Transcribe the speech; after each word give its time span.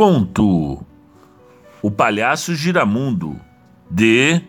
Conto 0.00 0.82
O 1.82 1.90
Palhaço 1.90 2.54
Giramundo, 2.54 3.38
de 3.90 4.40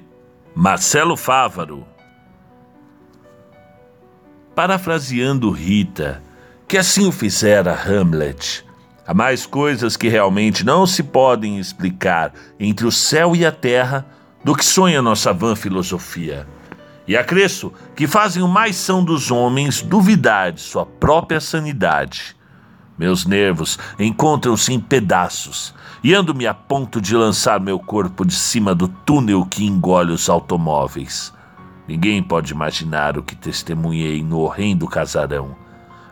Marcelo 0.55 1.17
Fávaro. 1.17 1.85
Parafraseando 4.55 5.51
Rita, 5.51 6.23
que 6.65 6.77
assim 6.77 7.05
o 7.05 7.11
fizera 7.11 7.73
Hamlet, 7.73 8.65
há 9.05 9.13
mais 9.13 9.45
coisas 9.45 9.97
que 9.97 10.07
realmente 10.07 10.65
não 10.65 10.87
se 10.87 11.03
podem 11.03 11.59
explicar 11.59 12.31
entre 12.57 12.87
o 12.87 12.91
céu 12.91 13.35
e 13.35 13.45
a 13.45 13.51
terra 13.51 14.05
do 14.45 14.55
que 14.55 14.63
sonha 14.63 15.01
nossa 15.01 15.33
vã 15.33 15.53
filosofia. 15.53 16.47
E 17.05 17.17
acresço 17.17 17.73
que 17.93 18.07
fazem 18.07 18.41
o 18.41 18.47
mais 18.47 18.77
são 18.77 19.03
dos 19.03 19.29
homens 19.29 19.81
duvidar 19.81 20.53
de 20.53 20.61
sua 20.61 20.85
própria 20.85 21.41
sanidade 21.41 22.39
meus 22.97 23.25
nervos 23.25 23.79
encontram-se 23.97 24.73
em 24.73 24.79
pedaços 24.79 25.73
e 26.03 26.13
ando-me 26.13 26.47
a 26.47 26.53
ponto 26.53 26.99
de 26.99 27.15
lançar 27.15 27.59
meu 27.59 27.79
corpo 27.79 28.25
de 28.25 28.33
cima 28.33 28.73
do 28.73 28.87
túnel 28.87 29.45
que 29.45 29.65
engole 29.65 30.11
os 30.11 30.29
automóveis. 30.29 31.33
Ninguém 31.87 32.21
pode 32.23 32.53
imaginar 32.53 33.17
o 33.17 33.23
que 33.23 33.35
testemunhei 33.35 34.23
no 34.23 34.39
horrendo 34.39 34.87
casarão. 34.87 35.55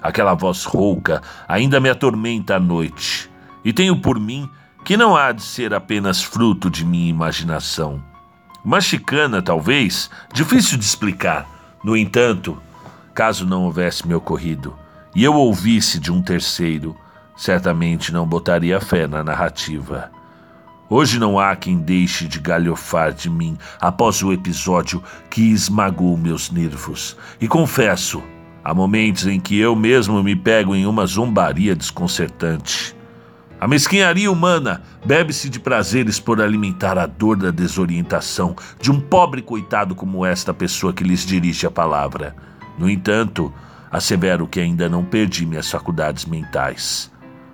Aquela 0.01 0.33
voz 0.33 0.63
rouca 0.63 1.21
ainda 1.47 1.79
me 1.79 1.89
atormenta 1.89 2.55
à 2.55 2.59
noite, 2.59 3.29
e 3.63 3.73
tenho 3.73 3.97
por 3.99 4.19
mim 4.19 4.49
que 4.83 4.95
não 4.95 5.15
há 5.15 5.31
de 5.31 5.41
ser 5.41 5.73
apenas 5.73 6.23
fruto 6.23 6.69
de 6.69 6.85
minha 6.85 7.09
imaginação. 7.09 8.03
Uma 8.63 8.81
chicana, 8.81 9.41
talvez, 9.41 10.09
difícil 10.33 10.77
de 10.77 10.85
explicar. 10.85 11.47
No 11.83 11.95
entanto, 11.95 12.57
caso 13.13 13.45
não 13.45 13.63
houvesse 13.63 14.07
me 14.07 14.13
ocorrido, 14.13 14.77
e 15.15 15.23
eu 15.23 15.33
ouvisse 15.33 15.99
de 15.99 16.11
um 16.11 16.21
terceiro, 16.21 16.95
certamente 17.35 18.11
não 18.11 18.27
botaria 18.27 18.79
fé 18.79 19.07
na 19.07 19.23
narrativa. 19.23 20.11
Hoje 20.89 21.19
não 21.19 21.39
há 21.39 21.55
quem 21.55 21.77
deixe 21.77 22.27
de 22.27 22.39
galhofar 22.39 23.13
de 23.13 23.29
mim 23.29 23.57
após 23.79 24.23
o 24.23 24.33
episódio 24.33 25.03
que 25.29 25.41
esmagou 25.41 26.17
meus 26.17 26.49
nervos. 26.49 27.15
E 27.39 27.47
confesso, 27.47 28.23
há 28.63 28.73
momentos 28.73 29.27
em 29.27 29.39
que 29.39 29.57
eu 29.59 29.75
mesmo 29.75 30.23
me 30.23 30.35
pego 30.35 30.75
em 30.75 30.87
uma 30.87 31.05
zombaria 31.05 31.75
desconcertante. 31.75 32.95
A 33.61 33.67
mesquinharia 33.67 34.31
humana 34.31 34.81
bebe-se 35.05 35.49
de 35.49 35.59
prazeres 35.59 36.19
por 36.19 36.41
alimentar 36.41 36.97
a 36.97 37.05
dor 37.05 37.35
da 37.35 37.51
desorientação 37.51 38.55
de 38.81 38.89
um 38.89 38.99
pobre 38.99 39.41
coitado 39.41 39.93
como 39.93 40.25
esta 40.25 40.53
pessoa 40.53 40.93
que 40.93 41.03
lhes 41.03 41.25
dirige 41.25 41.67
a 41.67 41.71
palavra. 41.71 42.35
No 42.79 42.89
entanto, 42.89 43.53
Assevero 43.91 44.47
que 44.47 44.59
ainda 44.59 44.87
não 44.87 45.03
perdi 45.03 45.45
minhas 45.45 45.69
faculdades 45.69 46.25
mentais. 46.25 47.11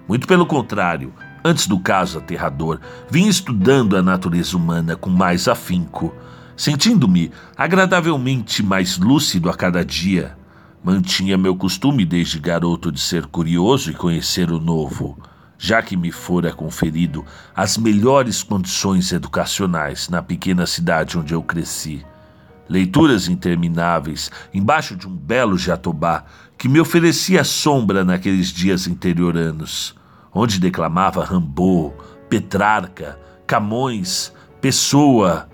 Muito 0.08 0.28
pelo 0.28 0.46
contrário, 0.46 1.14
antes 1.44 1.66
do 1.66 1.80
caso 1.80 2.18
aterrador, 2.18 2.80
vim 3.10 3.28
estudando 3.28 3.96
a 3.96 4.02
natureza 4.02 4.58
humana 4.58 4.96
com 4.96 5.10
mais 5.10 5.48
afinco, 5.48 6.14
sentindo-me 6.58 7.32
agradavelmente 7.56 8.62
mais 8.62 8.98
lúcido 8.98 9.50
a 9.50 9.54
cada 9.54 9.84
dia. 9.84 10.38
Mantinha 10.84 11.38
meu 11.38 11.56
costume 11.56 12.06
desde 12.06 12.38
garoto 12.38 12.92
de 12.92 13.00
ser 13.00 13.26
curioso 13.28 13.90
e 13.90 13.96
conhecer 13.96 14.52
o 14.52 14.60
novo, 14.60 15.18
já 15.58 15.82
que 15.82 15.96
me 15.96 16.12
fora 16.12 16.52
conferido 16.52 17.26
as 17.56 17.78
melhores 17.78 18.44
condições 18.44 19.12
educacionais 19.12 20.10
na 20.10 20.22
pequena 20.22 20.68
cidade 20.68 21.18
onde 21.18 21.34
eu 21.34 21.42
cresci 21.42 22.06
leituras 22.68 23.28
intermináveis 23.28 24.32
embaixo 24.54 24.96
de 24.96 25.08
um 25.08 25.16
belo 25.16 25.58
jatobá 25.58 26.26
que 26.58 26.68
me 26.68 26.80
oferecia 26.80 27.44
sombra 27.44 28.04
naqueles 28.04 28.48
dias 28.48 28.88
interioranos, 28.88 29.96
onde 30.34 30.60
declamava 30.60 31.24
Rambaud, 31.24 31.94
Petrarca, 32.30 33.20
Camões, 33.46 34.34
Pessoa. 34.62 35.50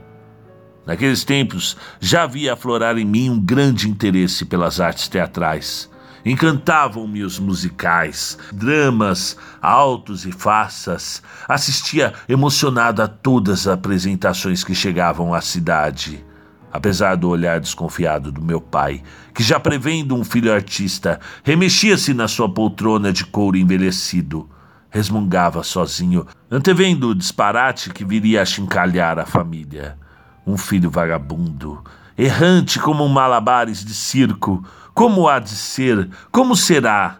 Naqueles 0.85 1.23
tempos 1.23 1.77
já 1.99 2.23
havia 2.23 2.53
aflorar 2.53 2.97
em 2.97 3.05
mim 3.05 3.29
um 3.29 3.39
grande 3.39 3.89
interesse 3.89 4.45
pelas 4.45 4.79
artes 4.79 5.07
teatrais. 5.07 5.89
Encantavam-me 6.23 7.23
os 7.23 7.39
musicais, 7.39 8.37
dramas, 8.53 9.35
altos 9.59 10.25
e 10.25 10.31
faças. 10.31 11.21
Assistia 11.47 12.13
emocionado 12.29 13.01
a 13.01 13.07
todas 13.07 13.61
as 13.61 13.73
apresentações 13.73 14.63
que 14.63 14.75
chegavam 14.75 15.33
à 15.33 15.41
cidade. 15.41 16.23
Apesar 16.73 17.15
do 17.15 17.27
olhar 17.27 17.59
desconfiado 17.59 18.31
do 18.31 18.41
meu 18.41 18.61
pai, 18.61 19.03
que 19.33 19.43
já 19.43 19.59
prevendo 19.59 20.15
um 20.15 20.23
filho 20.23 20.53
artista, 20.53 21.19
remexia-se 21.43 22.13
na 22.13 22.27
sua 22.27 22.47
poltrona 22.47 23.11
de 23.11 23.25
couro 23.25 23.57
envelhecido. 23.57 24.49
Resmungava 24.89 25.63
sozinho, 25.63 26.25
antevendo 26.49 27.09
o 27.09 27.15
disparate 27.15 27.89
que 27.89 28.05
viria 28.05 28.41
a 28.41 28.45
chincalhar 28.45 29.19
a 29.19 29.25
família. 29.25 29.97
Um 30.47 30.57
filho 30.57 30.89
vagabundo, 30.89 31.83
errante 32.17 32.79
como 32.79 33.03
um 33.03 33.09
malabares 33.09 33.83
de 33.83 33.93
circo. 33.93 34.63
Como 34.93 35.27
há 35.27 35.39
de 35.39 35.49
ser? 35.49 36.09
Como 36.31 36.55
será? 36.55 37.17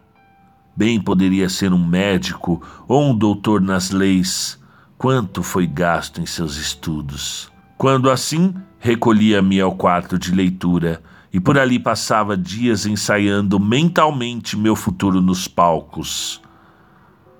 Bem 0.75 0.99
poderia 0.99 1.49
ser 1.49 1.73
um 1.73 1.85
médico 1.85 2.61
ou 2.87 3.03
um 3.03 3.17
doutor 3.17 3.61
nas 3.61 3.91
leis. 3.91 4.59
Quanto 4.97 5.43
foi 5.43 5.67
gasto 5.67 6.21
em 6.21 6.25
seus 6.25 6.57
estudos? 6.57 7.51
Quando 7.77 8.09
assim 8.09 8.53
recolhia-me 8.83 9.61
ao 9.61 9.75
quarto 9.75 10.17
de 10.17 10.31
leitura 10.31 11.03
e 11.31 11.39
por 11.39 11.55
ali 11.55 11.77
passava 11.77 12.35
dias 12.35 12.87
ensaiando 12.87 13.59
mentalmente 13.59 14.57
meu 14.57 14.75
futuro 14.75 15.21
nos 15.21 15.47
palcos. 15.47 16.41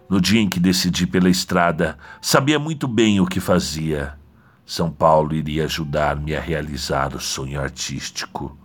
No 0.07 0.21
dia 0.21 0.39
em 0.39 0.47
que 0.47 0.59
decidi 0.59 1.07
pela 1.07 1.29
estrada, 1.29 1.97
sabia 2.21 2.59
muito 2.59 2.87
bem 2.87 3.19
o 3.19 3.25
que 3.25 3.39
fazia. 3.39 4.13
São 4.63 4.91
Paulo 4.91 5.33
iria 5.33 5.65
ajudar-me 5.65 6.35
a 6.35 6.39
realizar 6.39 7.15
o 7.15 7.19
sonho 7.19 7.59
artístico. 7.59 8.55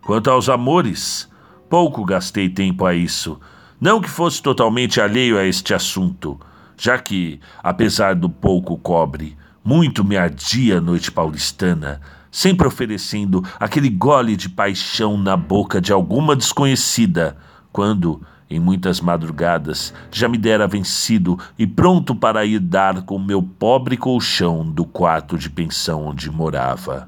Quanto 0.00 0.30
aos 0.30 0.48
amores, 0.48 1.28
pouco 1.68 2.06
gastei 2.06 2.48
tempo 2.48 2.86
a 2.86 2.94
isso. 2.94 3.38
Não 3.78 4.00
que 4.00 4.08
fosse 4.08 4.40
totalmente 4.40 4.98
alheio 4.98 5.36
a 5.36 5.44
este 5.44 5.74
assunto, 5.74 6.40
já 6.74 6.98
que, 6.98 7.38
apesar 7.62 8.14
do 8.14 8.30
pouco 8.30 8.78
cobre, 8.78 9.36
muito 9.68 10.02
me 10.02 10.16
ardia 10.16 10.78
a 10.78 10.80
noite 10.80 11.12
paulistana, 11.12 12.00
sempre 12.30 12.66
oferecendo 12.66 13.44
aquele 13.60 13.90
gole 13.90 14.34
de 14.34 14.48
paixão 14.48 15.18
na 15.18 15.36
boca 15.36 15.78
de 15.78 15.92
alguma 15.92 16.34
desconhecida, 16.34 17.36
quando, 17.70 18.22
em 18.48 18.58
muitas 18.58 18.98
madrugadas, 18.98 19.92
já 20.10 20.26
me 20.26 20.38
dera 20.38 20.66
vencido 20.66 21.38
e 21.58 21.66
pronto 21.66 22.14
para 22.14 22.46
ir 22.46 22.60
dar 22.60 23.02
com 23.02 23.18
meu 23.18 23.42
pobre 23.42 23.98
colchão 23.98 24.64
do 24.64 24.86
quarto 24.86 25.36
de 25.36 25.50
pensão 25.50 26.06
onde 26.06 26.30
morava. 26.30 27.06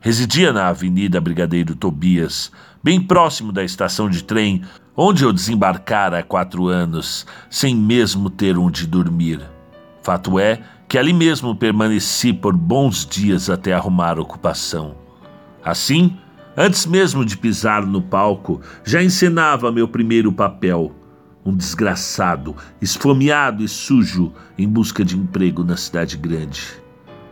Residia 0.00 0.50
na 0.50 0.68
Avenida 0.68 1.20
Brigadeiro 1.20 1.76
Tobias, 1.76 2.50
bem 2.82 3.02
próximo 3.02 3.52
da 3.52 3.62
estação 3.62 4.08
de 4.08 4.24
trem, 4.24 4.62
onde 4.96 5.24
eu 5.24 5.32
desembarcara 5.32 6.20
há 6.20 6.22
quatro 6.22 6.68
anos, 6.68 7.26
sem 7.50 7.76
mesmo 7.76 8.30
ter 8.30 8.56
onde 8.56 8.86
dormir. 8.86 9.42
Fato 10.02 10.38
é 10.38 10.60
que 10.92 10.98
ali 10.98 11.14
mesmo 11.14 11.56
permaneci 11.56 12.34
por 12.34 12.54
bons 12.54 13.06
dias 13.06 13.48
até 13.48 13.72
arrumar 13.72 14.18
ocupação. 14.18 14.94
Assim, 15.64 16.18
antes 16.54 16.84
mesmo 16.84 17.24
de 17.24 17.34
pisar 17.34 17.86
no 17.86 18.02
palco, 18.02 18.60
já 18.84 19.02
encenava 19.02 19.72
meu 19.72 19.88
primeiro 19.88 20.30
papel, 20.30 20.94
um 21.46 21.56
desgraçado, 21.56 22.54
esfomeado 22.78 23.64
e 23.64 23.68
sujo 23.68 24.34
em 24.58 24.68
busca 24.68 25.02
de 25.02 25.16
emprego 25.16 25.64
na 25.64 25.78
cidade 25.78 26.18
grande. 26.18 26.62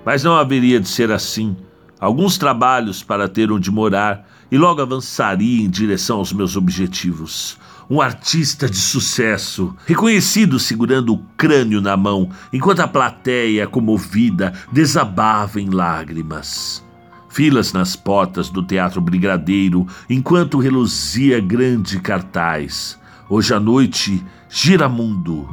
Mas 0.07 0.25
não 0.25 0.37
haveria 0.37 0.81
de 0.81 0.89
ser 0.89 1.13
assim. 1.13 1.55
Alguns 2.01 2.39
trabalhos 2.39 3.03
para 3.03 3.29
ter 3.29 3.53
onde 3.53 3.71
morar 3.71 4.27
e 4.51 4.57
logo 4.57 4.81
avançaria 4.81 5.63
em 5.63 5.69
direção 5.69 6.19
aos 6.19 6.33
meus 6.33 6.57
objetivos 6.57 7.59
um 7.91 8.01
artista 8.01 8.71
de 8.71 8.77
sucesso, 8.77 9.75
reconhecido 9.85 10.61
segurando 10.61 11.13
o 11.13 11.19
crânio 11.37 11.81
na 11.81 11.97
mão, 11.97 12.31
enquanto 12.53 12.79
a 12.81 12.87
plateia, 12.87 13.67
comovida, 13.67 14.55
desabava 14.71 15.61
em 15.61 15.69
lágrimas. 15.69 16.85
Filas 17.29 17.73
nas 17.73 17.97
portas 17.97 18.49
do 18.49 18.63
Teatro 18.63 19.01
Brigadeiro, 19.01 19.89
enquanto 20.09 20.61
reluzia 20.61 21.41
grande 21.41 21.99
cartaz. 21.99 22.97
Hoje 23.29 23.53
à 23.53 23.59
noite, 23.59 24.25
Giramundo, 24.49 25.49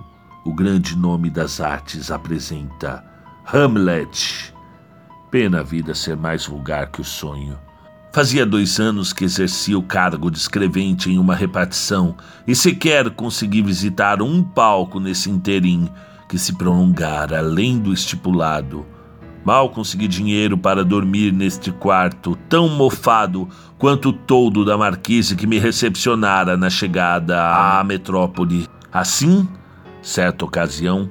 o 0.45 0.53
grande 0.53 0.95
nome 0.95 1.31
das 1.31 1.59
artes, 1.59 2.11
apresenta 2.11 3.03
Hamlet. 3.51 4.53
Pena 5.39 5.59
a 5.59 5.63
vida 5.63 5.93
ser 5.93 6.17
mais 6.17 6.47
vulgar 6.47 6.87
que 6.87 6.99
o 6.99 7.03
sonho. 7.03 7.59
Fazia 8.11 8.43
dois 8.43 8.79
anos 8.79 9.13
que 9.13 9.23
exercia 9.23 9.77
o 9.77 9.83
cargo 9.83 10.31
de 10.31 10.39
escrevente 10.39 11.11
em 11.11 11.19
uma 11.19 11.35
repartição 11.35 12.17
e 12.47 12.55
sequer 12.55 13.11
consegui 13.11 13.61
visitar 13.61 14.19
um 14.19 14.41
palco 14.41 14.99
nesse 14.99 15.29
interim 15.29 15.87
que 16.27 16.39
se 16.39 16.55
prolongara 16.55 17.37
além 17.37 17.77
do 17.77 17.93
estipulado. 17.93 18.83
Mal 19.45 19.69
consegui 19.69 20.07
dinheiro 20.07 20.57
para 20.57 20.83
dormir 20.83 21.31
neste 21.31 21.71
quarto, 21.71 22.35
tão 22.49 22.67
mofado 22.67 23.47
quanto 23.77 24.09
o 24.09 24.13
toldo 24.13 24.65
da 24.65 24.75
marquise 24.75 25.35
que 25.35 25.45
me 25.45 25.59
recepcionara 25.59 26.57
na 26.57 26.71
chegada 26.71 27.39
à 27.39 27.83
metrópole. 27.83 28.67
Assim, 28.91 29.47
certa 30.01 30.45
ocasião, 30.45 31.07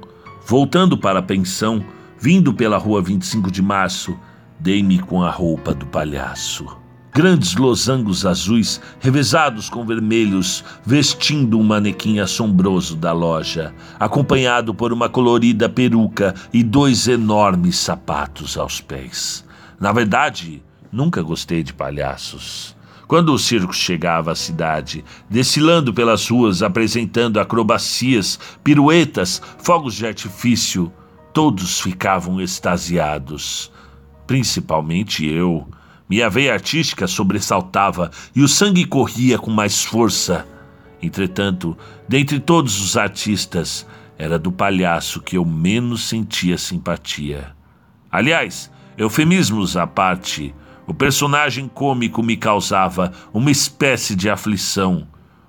Voltando 0.48 0.96
para 0.96 1.18
a 1.18 1.22
pensão, 1.22 1.84
vindo 2.26 2.52
pela 2.52 2.76
rua 2.76 3.00
25 3.00 3.52
de 3.52 3.62
março, 3.62 4.18
dei-me 4.58 4.98
com 4.98 5.22
a 5.22 5.30
roupa 5.30 5.72
do 5.72 5.86
palhaço. 5.86 6.66
Grandes 7.14 7.54
losangos 7.54 8.26
azuis, 8.26 8.80
revezados 8.98 9.70
com 9.70 9.86
vermelhos, 9.86 10.64
vestindo 10.84 11.56
um 11.56 11.62
manequim 11.62 12.18
assombroso 12.18 12.96
da 12.96 13.12
loja, 13.12 13.72
acompanhado 13.96 14.74
por 14.74 14.92
uma 14.92 15.08
colorida 15.08 15.68
peruca 15.68 16.34
e 16.52 16.64
dois 16.64 17.06
enormes 17.06 17.78
sapatos 17.78 18.58
aos 18.58 18.80
pés. 18.80 19.44
Na 19.78 19.92
verdade, 19.92 20.60
nunca 20.90 21.22
gostei 21.22 21.62
de 21.62 21.72
palhaços. 21.72 22.74
Quando 23.06 23.32
o 23.32 23.38
circo 23.38 23.72
chegava 23.72 24.32
à 24.32 24.34
cidade, 24.34 25.04
desfilando 25.30 25.94
pelas 25.94 26.28
ruas, 26.28 26.60
apresentando 26.60 27.38
acrobacias, 27.38 28.36
piruetas, 28.64 29.40
fogos 29.58 29.94
de 29.94 30.04
artifício, 30.04 30.92
todos 31.36 31.82
ficavam 31.82 32.40
extasiados. 32.40 33.70
Principalmente 34.26 35.26
eu 35.26 35.68
minha 36.08 36.30
veia 36.30 36.54
artística 36.54 37.06
sobressaltava 37.06 38.10
e 38.34 38.40
o 38.40 38.48
sangue 38.48 38.86
corria 38.86 39.38
com 39.38 39.50
mais 39.50 39.84
força. 39.84 40.46
Entretanto, 41.02 41.76
dentre 42.08 42.40
todos 42.40 42.80
os 42.80 42.96
artistas, 42.96 43.86
era 44.16 44.38
do 44.38 44.50
palhaço 44.50 45.20
que 45.20 45.36
eu 45.36 45.44
menos 45.44 46.08
sentia 46.08 46.56
simpatia. 46.56 47.54
Aliás, 48.10 48.72
eufemismos 48.96 49.76
à 49.76 49.86
parte, 49.86 50.54
o 50.86 50.94
personagem 50.94 51.68
cômico 51.68 52.22
me 52.22 52.38
causava 52.38 53.12
uma 53.34 53.50
espécie 53.50 54.16
de 54.16 54.30
aflição, 54.30 55.06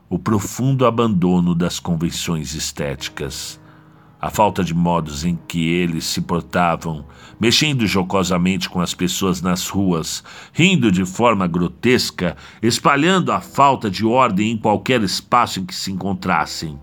o 0.10 0.20
profundo 0.20 0.86
abandono 0.86 1.56
das 1.56 1.80
convenções 1.80 2.54
estéticas 2.56 3.58
a 4.20 4.30
falta 4.32 4.64
de 4.64 4.74
modos 4.74 5.24
em 5.24 5.38
que 5.48 5.68
eles 5.68 6.06
se 6.06 6.22
portavam, 6.22 7.06
mexendo 7.40 7.86
jocosamente 7.86 8.68
com 8.68 8.82
as 8.82 8.94
pessoas 8.94 9.42
nas 9.42 9.68
ruas, 9.68 10.24
rindo 10.52 10.92
de 10.92 11.06
forma 11.06 11.46
grotesca, 11.46 12.36
espalhando 12.62 13.32
a 13.32 13.40
falta 13.40 13.92
de 13.92 14.06
ordem 14.06 14.52
em 14.52 14.58
qualquer 14.58 15.02
espaço 15.04 15.60
em 15.60 15.66
que 15.66 15.76
se 15.76 15.92
encontrassem. 15.92 16.80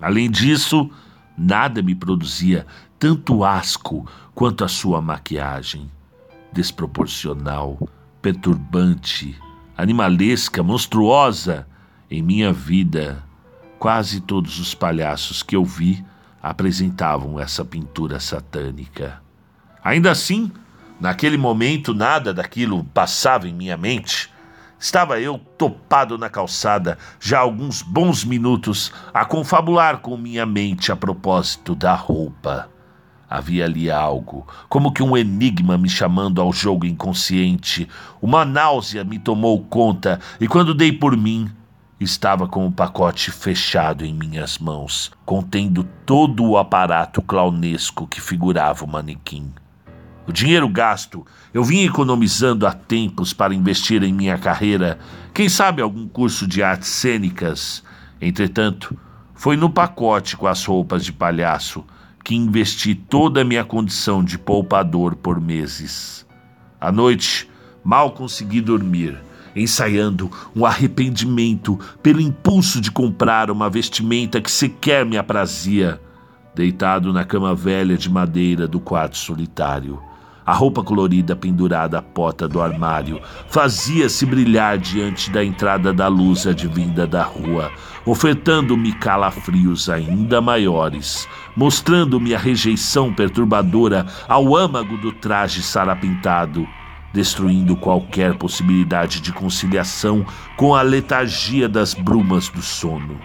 Além 0.00 0.30
disso, 0.30 0.90
nada 1.36 1.82
me 1.82 1.94
produzia 1.94 2.66
tanto 2.98 3.44
asco 3.44 4.06
quanto 4.34 4.64
a 4.64 4.68
sua 4.68 5.02
maquiagem. 5.02 5.90
Desproporcional, 6.52 7.78
perturbante, 8.22 9.36
animalesca, 9.76 10.62
monstruosa. 10.62 11.66
Em 12.10 12.22
minha 12.22 12.50
vida, 12.52 13.22
quase 13.78 14.22
todos 14.22 14.58
os 14.58 14.74
palhaços 14.74 15.42
que 15.42 15.54
eu 15.54 15.62
vi 15.62 16.02
apresentavam 16.42 17.38
essa 17.38 17.64
pintura 17.64 18.20
satânica. 18.20 19.20
Ainda 19.82 20.10
assim, 20.10 20.50
naquele 21.00 21.36
momento 21.36 21.94
nada 21.94 22.32
daquilo 22.32 22.84
passava 22.84 23.48
em 23.48 23.54
minha 23.54 23.76
mente. 23.76 24.30
Estava 24.78 25.20
eu 25.20 25.38
topado 25.38 26.16
na 26.16 26.28
calçada 26.28 26.98
já 27.18 27.38
há 27.38 27.42
alguns 27.42 27.82
bons 27.82 28.24
minutos 28.24 28.92
a 29.12 29.24
confabular 29.24 29.98
com 29.98 30.16
minha 30.16 30.46
mente 30.46 30.92
a 30.92 30.96
propósito 30.96 31.74
da 31.74 31.94
roupa. 31.94 32.68
Havia 33.28 33.66
ali 33.66 33.90
algo, 33.90 34.46
como 34.70 34.92
que 34.92 35.02
um 35.02 35.16
enigma 35.16 35.76
me 35.76 35.88
chamando 35.88 36.40
ao 36.40 36.50
jogo 36.52 36.86
inconsciente. 36.86 37.86
Uma 38.22 38.44
náusea 38.44 39.04
me 39.04 39.18
tomou 39.18 39.62
conta 39.64 40.18
e 40.40 40.48
quando 40.48 40.72
dei 40.72 40.92
por 40.92 41.14
mim, 41.14 41.50
estava 42.00 42.46
com 42.46 42.66
o 42.66 42.72
pacote 42.72 43.30
fechado 43.30 44.04
em 44.04 44.14
minhas 44.14 44.58
mãos, 44.58 45.10
contendo 45.24 45.82
todo 46.06 46.44
o 46.44 46.56
aparato 46.56 47.20
clownesco 47.20 48.06
que 48.06 48.20
figurava 48.20 48.84
o 48.84 48.88
manequim. 48.88 49.52
O 50.26 50.32
dinheiro 50.32 50.68
gasto 50.68 51.26
eu 51.52 51.64
vim 51.64 51.84
economizando 51.84 52.66
há 52.66 52.72
tempos 52.72 53.32
para 53.32 53.54
investir 53.54 54.02
em 54.02 54.12
minha 54.12 54.38
carreira, 54.38 54.98
quem 55.32 55.48
sabe 55.48 55.80
algum 55.82 56.06
curso 56.06 56.46
de 56.46 56.62
artes 56.62 56.88
cênicas. 56.88 57.82
Entretanto, 58.20 58.96
foi 59.34 59.56
no 59.56 59.70
pacote 59.70 60.36
com 60.36 60.46
as 60.46 60.64
roupas 60.64 61.04
de 61.04 61.12
palhaço 61.12 61.84
que 62.22 62.34
investi 62.34 62.94
toda 62.94 63.40
a 63.40 63.44
minha 63.44 63.64
condição 63.64 64.22
de 64.22 64.38
poupador 64.38 65.16
por 65.16 65.40
meses. 65.40 66.26
À 66.80 66.92
noite, 66.92 67.48
mal 67.82 68.12
consegui 68.12 68.60
dormir 68.60 69.18
ensaiando 69.54 70.30
um 70.54 70.64
arrependimento 70.64 71.78
pelo 72.02 72.20
impulso 72.20 72.80
de 72.80 72.90
comprar 72.90 73.50
uma 73.50 73.68
vestimenta 73.68 74.40
que 74.40 74.50
sequer 74.50 75.04
me 75.04 75.16
aprazia, 75.16 76.00
deitado 76.54 77.12
na 77.12 77.24
cama 77.24 77.54
velha 77.54 77.96
de 77.96 78.10
madeira 78.10 78.66
do 78.66 78.80
quarto 78.80 79.16
solitário. 79.16 80.00
A 80.48 80.52
roupa 80.54 80.82
colorida 80.82 81.36
pendurada 81.36 81.98
à 81.98 82.02
porta 82.02 82.48
do 82.48 82.62
armário 82.62 83.20
fazia-se 83.48 84.24
brilhar 84.24 84.78
diante 84.78 85.30
da 85.30 85.44
entrada 85.44 85.92
da 85.92 86.08
luz 86.08 86.46
advinda 86.46 87.06
da 87.06 87.22
rua, 87.22 87.70
ofertando-me 88.06 88.92
calafrios 88.94 89.90
ainda 89.90 90.40
maiores, 90.40 91.28
mostrando-me 91.54 92.34
a 92.34 92.38
rejeição 92.38 93.12
perturbadora 93.12 94.06
ao 94.26 94.56
âmago 94.56 94.96
do 94.96 95.12
traje 95.12 95.62
sarapintado 95.62 96.66
destruindo 97.12 97.76
qualquer 97.76 98.36
possibilidade 98.36 99.20
de 99.20 99.32
conciliação 99.32 100.24
com 100.56 100.74
a 100.74 100.82
letargia 100.82 101.68
das 101.68 101.94
brumas 101.94 102.48
do 102.48 102.62
sono. 102.62 103.18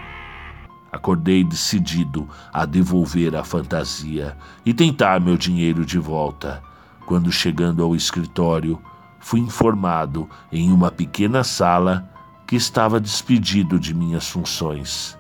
Acordei 0.92 1.44
decidido 1.44 2.30
a 2.52 2.66
devolver 2.66 3.36
a 3.36 3.44
fantasia 3.44 4.38
e 4.66 4.74
tentar 4.74 5.20
meu 5.20 5.38
dinheiro 5.38 5.86
de 5.86 5.98
volta. 5.98 6.62
Quando 7.06 7.32
chegando 7.32 7.84
ao 7.84 7.96
escritório, 7.96 8.80
fui 9.20 9.40
informado 9.40 10.30
em 10.52 10.72
uma 10.72 10.92
pequena 10.92 11.44
sala 11.44 12.10
que 12.46 12.56
estava 12.56 13.00
despedido 13.00 13.80
de 13.80 13.94
minhas 13.94 14.30
funções. 14.30 15.18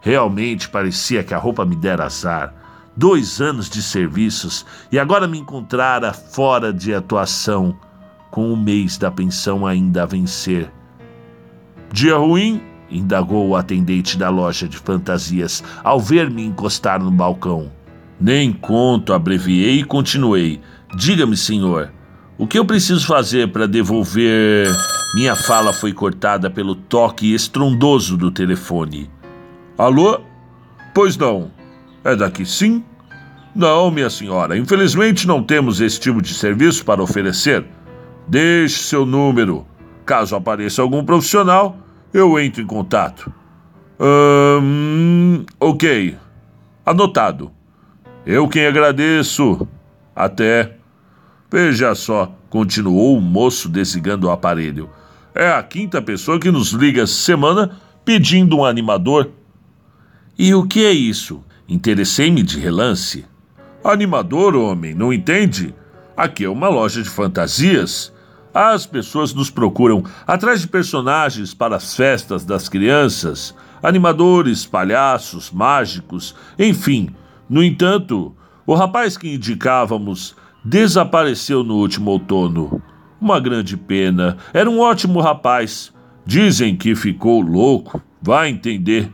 Realmente 0.00 0.68
parecia 0.68 1.24
que 1.24 1.34
a 1.34 1.38
roupa 1.38 1.64
me 1.64 1.74
dera 1.74 2.04
azar 2.04 2.63
dois 2.96 3.40
anos 3.40 3.68
de 3.68 3.82
serviços 3.82 4.64
e 4.90 4.98
agora 4.98 5.26
me 5.26 5.38
encontrara 5.38 6.12
fora 6.12 6.72
de 6.72 6.94
atuação, 6.94 7.76
com 8.30 8.52
o 8.52 8.56
mês 8.56 8.98
da 8.98 9.10
pensão 9.10 9.66
ainda 9.66 10.02
a 10.02 10.06
vencer. 10.06 10.70
Dia 11.92 12.16
ruim? 12.16 12.60
indagou 12.90 13.48
o 13.48 13.56
atendente 13.56 14.16
da 14.16 14.28
loja 14.28 14.68
de 14.68 14.76
fantasias 14.76 15.64
ao 15.82 15.98
ver-me 15.98 16.44
encostar 16.44 17.02
no 17.02 17.10
balcão. 17.10 17.70
Nem 18.20 18.52
conto, 18.52 19.12
abreviei 19.12 19.80
e 19.80 19.84
continuei. 19.84 20.60
Diga-me, 20.96 21.36
senhor, 21.36 21.90
o 22.38 22.46
que 22.46 22.58
eu 22.58 22.64
preciso 22.64 23.06
fazer 23.06 23.50
para 23.50 23.66
devolver. 23.66 24.68
Minha 25.14 25.34
fala 25.34 25.72
foi 25.72 25.92
cortada 25.92 26.50
pelo 26.50 26.74
toque 26.74 27.34
estrondoso 27.34 28.16
do 28.16 28.30
telefone. 28.30 29.10
Alô? 29.78 30.20
Pois 30.92 31.16
não. 31.16 31.50
É 32.04 32.14
daqui 32.14 32.44
sim? 32.44 32.84
Não, 33.54 33.88
minha 33.90 34.10
senhora, 34.10 34.58
infelizmente 34.58 35.28
não 35.28 35.42
temos 35.42 35.80
esse 35.80 36.00
tipo 36.00 36.20
de 36.20 36.34
serviço 36.34 36.84
para 36.84 37.02
oferecer. 37.02 37.64
Deixe 38.26 38.82
seu 38.82 39.06
número. 39.06 39.64
Caso 40.04 40.34
apareça 40.34 40.82
algum 40.82 41.04
profissional, 41.04 41.76
eu 42.12 42.38
entro 42.38 42.62
em 42.62 42.66
contato. 42.66 43.32
Hum, 44.00 45.44
ok. 45.60 46.16
Anotado. 46.84 47.50
Eu 48.26 48.48
quem 48.48 48.66
agradeço. 48.66 49.68
Até. 50.16 50.76
Veja 51.50 51.94
só, 51.94 52.34
continuou 52.50 53.16
o 53.16 53.20
moço 53.20 53.68
desligando 53.68 54.26
o 54.26 54.30
aparelho. 54.30 54.90
É 55.32 55.48
a 55.52 55.62
quinta 55.62 56.02
pessoa 56.02 56.40
que 56.40 56.50
nos 56.50 56.70
liga 56.70 57.02
essa 57.02 57.12
semana 57.12 57.78
pedindo 58.04 58.56
um 58.56 58.64
animador. 58.64 59.30
E 60.36 60.52
o 60.54 60.66
que 60.66 60.84
é 60.84 60.92
isso? 60.92 61.44
Interessei-me 61.68 62.42
de 62.42 62.58
relance. 62.58 63.24
Animador, 63.84 64.56
homem, 64.56 64.94
não 64.94 65.12
entende? 65.12 65.74
Aqui 66.16 66.46
é 66.46 66.48
uma 66.48 66.70
loja 66.70 67.02
de 67.02 67.10
fantasias. 67.10 68.10
As 68.54 68.86
pessoas 68.86 69.34
nos 69.34 69.50
procuram 69.50 70.02
atrás 70.26 70.62
de 70.62 70.68
personagens 70.68 71.52
para 71.52 71.76
as 71.76 71.94
festas 71.94 72.46
das 72.46 72.66
crianças, 72.66 73.54
animadores, 73.82 74.64
palhaços, 74.64 75.50
mágicos, 75.50 76.34
enfim. 76.58 77.14
No 77.46 77.62
entanto, 77.62 78.34
o 78.66 78.74
rapaz 78.74 79.18
que 79.18 79.34
indicávamos 79.34 80.34
desapareceu 80.64 81.62
no 81.62 81.74
último 81.74 82.10
outono. 82.12 82.80
Uma 83.20 83.38
grande 83.38 83.76
pena. 83.76 84.38
Era 84.54 84.70
um 84.70 84.80
ótimo 84.80 85.20
rapaz. 85.20 85.92
Dizem 86.24 86.74
que 86.74 86.94
ficou 86.94 87.42
louco. 87.42 88.00
Vai 88.22 88.48
entender. 88.48 89.12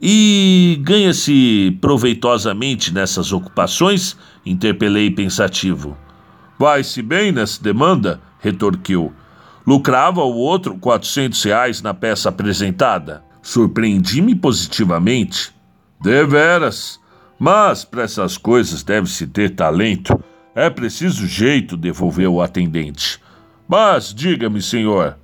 E 0.00 0.80
ganha-se 0.82 1.76
proveitosamente 1.80 2.92
nessas 2.92 3.32
ocupações? 3.32 4.16
Interpelei 4.46 5.10
pensativo. 5.10 5.96
Vai-se 6.58 7.02
bem 7.02 7.32
nessa 7.32 7.62
demanda? 7.62 8.20
retorquiu. 8.38 9.12
Lucrava 9.66 10.22
o 10.22 10.36
outro 10.36 10.78
quatrocentos 10.78 11.42
reais 11.42 11.82
na 11.82 11.92
peça 11.92 12.30
apresentada. 12.30 13.22
Surpreendi-me 13.42 14.34
positivamente. 14.34 15.54
Deveras. 16.02 16.98
Mas 17.38 17.84
para 17.84 18.02
essas 18.02 18.38
coisas 18.38 18.82
deve-se 18.82 19.26
ter 19.26 19.50
talento. 19.50 20.18
É 20.54 20.70
preciso 20.70 21.26
jeito, 21.26 21.76
devolveu 21.76 22.34
o 22.34 22.42
atendente. 22.42 23.20
Mas 23.68 24.12
diga-me, 24.12 24.60
senhor, 24.60 25.16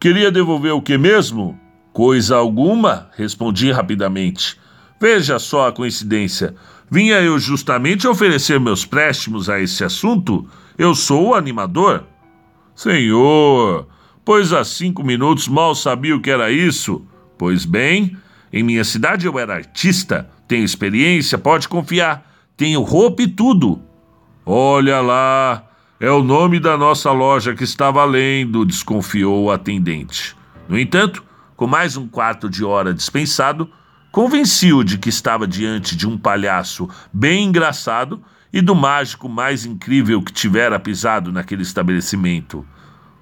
queria 0.00 0.32
devolver 0.32 0.72
o 0.72 0.82
que 0.82 0.98
mesmo? 0.98 1.58
Coisa 1.98 2.36
alguma, 2.36 3.10
respondi 3.16 3.72
rapidamente. 3.72 4.56
Veja 5.00 5.36
só 5.40 5.66
a 5.66 5.72
coincidência. 5.72 6.54
Vinha 6.88 7.20
eu 7.20 7.40
justamente 7.40 8.06
oferecer 8.06 8.60
meus 8.60 8.84
préstimos 8.84 9.50
a 9.50 9.58
esse 9.58 9.82
assunto. 9.82 10.48
Eu 10.78 10.94
sou 10.94 11.30
o 11.30 11.34
animador. 11.34 12.04
Senhor, 12.72 13.88
pois 14.24 14.52
há 14.52 14.62
cinco 14.62 15.02
minutos 15.02 15.48
mal 15.48 15.74
sabia 15.74 16.14
o 16.14 16.20
que 16.20 16.30
era 16.30 16.52
isso. 16.52 17.04
Pois 17.36 17.64
bem, 17.64 18.16
em 18.52 18.62
minha 18.62 18.84
cidade 18.84 19.26
eu 19.26 19.36
era 19.36 19.56
artista, 19.56 20.30
tenho 20.46 20.62
experiência, 20.62 21.36
pode 21.36 21.68
confiar, 21.68 22.32
tenho 22.56 22.80
roupa 22.82 23.22
e 23.22 23.26
tudo. 23.26 23.82
Olha 24.46 25.00
lá, 25.00 25.64
é 25.98 26.12
o 26.12 26.22
nome 26.22 26.60
da 26.60 26.78
nossa 26.78 27.10
loja 27.10 27.56
que 27.56 27.64
está 27.64 27.90
valendo, 27.90 28.64
desconfiou 28.64 29.46
o 29.46 29.50
atendente. 29.50 30.36
No 30.68 30.78
entanto, 30.78 31.26
com 31.58 31.66
mais 31.66 31.96
um 31.96 32.06
quarto 32.06 32.48
de 32.48 32.64
hora 32.64 32.94
dispensado, 32.94 33.68
convenci-o 34.12 34.84
de 34.84 34.96
que 34.96 35.08
estava 35.08 35.44
diante 35.44 35.96
de 35.96 36.06
um 36.06 36.16
palhaço 36.16 36.88
bem 37.12 37.46
engraçado 37.46 38.22
e 38.52 38.60
do 38.60 38.76
mágico 38.76 39.28
mais 39.28 39.66
incrível 39.66 40.22
que 40.22 40.32
tivera 40.32 40.78
pisado 40.78 41.32
naquele 41.32 41.62
estabelecimento. 41.62 42.64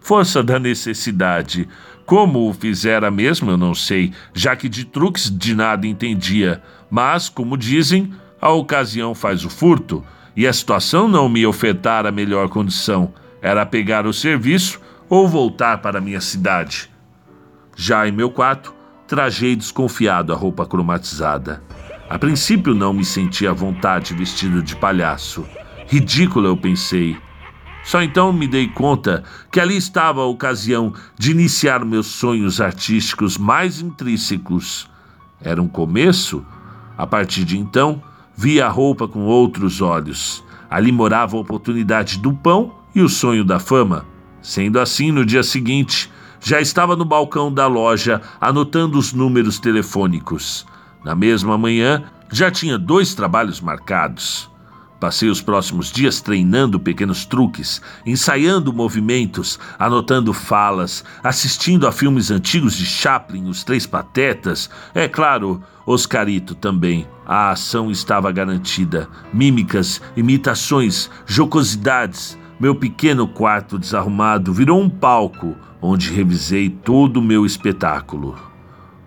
Força 0.02 0.42
da 0.42 0.58
necessidade, 0.58 1.66
como 2.04 2.46
o 2.46 2.52
fizera 2.52 3.10
mesmo, 3.10 3.50
eu 3.50 3.56
não 3.56 3.74
sei, 3.74 4.12
já 4.34 4.54
que 4.54 4.68
de 4.68 4.84
truques 4.84 5.34
de 5.34 5.54
nada 5.54 5.86
entendia. 5.86 6.62
Mas, 6.90 7.30
como 7.30 7.56
dizem, 7.56 8.12
a 8.38 8.50
ocasião 8.50 9.14
faz 9.14 9.46
o 9.46 9.48
furto, 9.48 10.04
e 10.36 10.46
a 10.46 10.52
situação 10.52 11.08
não 11.08 11.26
me 11.26 11.46
ofertara 11.46 12.12
melhor 12.12 12.50
condição. 12.50 13.14
Era 13.40 13.64
pegar 13.64 14.06
o 14.06 14.12
serviço 14.12 14.78
ou 15.08 15.26
voltar 15.26 15.78
para 15.78 16.02
minha 16.02 16.20
cidade. 16.20 16.94
Já 17.78 18.08
em 18.08 18.10
meu 18.10 18.30
quarto, 18.30 18.74
trajei 19.06 19.54
desconfiado 19.54 20.32
a 20.32 20.36
roupa 20.36 20.64
cromatizada. 20.64 21.62
A 22.08 22.18
princípio 22.18 22.74
não 22.74 22.94
me 22.94 23.04
sentia 23.04 23.50
à 23.50 23.52
vontade 23.52 24.14
vestido 24.14 24.62
de 24.62 24.74
palhaço. 24.74 25.44
Ridículo, 25.86 26.46
eu 26.46 26.56
pensei. 26.56 27.18
Só 27.84 28.02
então 28.02 28.32
me 28.32 28.48
dei 28.48 28.66
conta 28.66 29.22
que 29.52 29.60
ali 29.60 29.76
estava 29.76 30.22
a 30.22 30.26
ocasião 30.26 30.94
de 31.18 31.30
iniciar 31.32 31.84
meus 31.84 32.06
sonhos 32.06 32.62
artísticos 32.62 33.36
mais 33.36 33.82
intrínsecos. 33.82 34.88
Era 35.38 35.60
um 35.60 35.68
começo? 35.68 36.44
A 36.96 37.06
partir 37.06 37.44
de 37.44 37.58
então, 37.58 38.02
vi 38.34 38.58
a 38.58 38.70
roupa 38.70 39.06
com 39.06 39.26
outros 39.26 39.82
olhos. 39.82 40.42
Ali 40.70 40.90
morava 40.90 41.36
a 41.36 41.40
oportunidade 41.40 42.18
do 42.18 42.32
pão 42.32 42.74
e 42.94 43.02
o 43.02 43.08
sonho 43.08 43.44
da 43.44 43.58
fama. 43.58 44.06
Sendo 44.40 44.80
assim, 44.80 45.12
no 45.12 45.26
dia 45.26 45.42
seguinte, 45.42 46.10
já 46.46 46.60
estava 46.60 46.94
no 46.94 47.04
balcão 47.04 47.52
da 47.52 47.66
loja 47.66 48.22
anotando 48.40 48.96
os 48.96 49.12
números 49.12 49.58
telefônicos. 49.58 50.64
Na 51.04 51.12
mesma 51.12 51.58
manhã, 51.58 52.04
já 52.30 52.52
tinha 52.52 52.78
dois 52.78 53.16
trabalhos 53.16 53.60
marcados. 53.60 54.48
Passei 55.00 55.28
os 55.28 55.42
próximos 55.42 55.90
dias 55.90 56.20
treinando 56.20 56.78
pequenos 56.78 57.24
truques, 57.24 57.82
ensaiando 58.06 58.72
movimentos, 58.72 59.58
anotando 59.76 60.32
falas, 60.32 61.04
assistindo 61.20 61.84
a 61.84 61.90
filmes 61.90 62.30
antigos 62.30 62.76
de 62.76 62.86
Chaplin, 62.86 63.48
Os 63.48 63.64
Três 63.64 63.84
Patetas, 63.84 64.70
é 64.94 65.08
claro, 65.08 65.60
Oscarito 65.84 66.54
também. 66.54 67.08
A 67.26 67.50
ação 67.50 67.90
estava 67.90 68.30
garantida. 68.30 69.08
Mímicas, 69.32 70.00
imitações, 70.16 71.10
jocosidades. 71.26 72.38
Meu 72.58 72.74
pequeno 72.74 73.28
quarto 73.28 73.78
desarrumado 73.78 74.52
virou 74.52 74.80
um 74.80 74.88
palco 74.88 75.54
onde 75.80 76.10
revisei 76.10 76.70
todo 76.70 77.18
o 77.18 77.22
meu 77.22 77.44
espetáculo. 77.44 78.34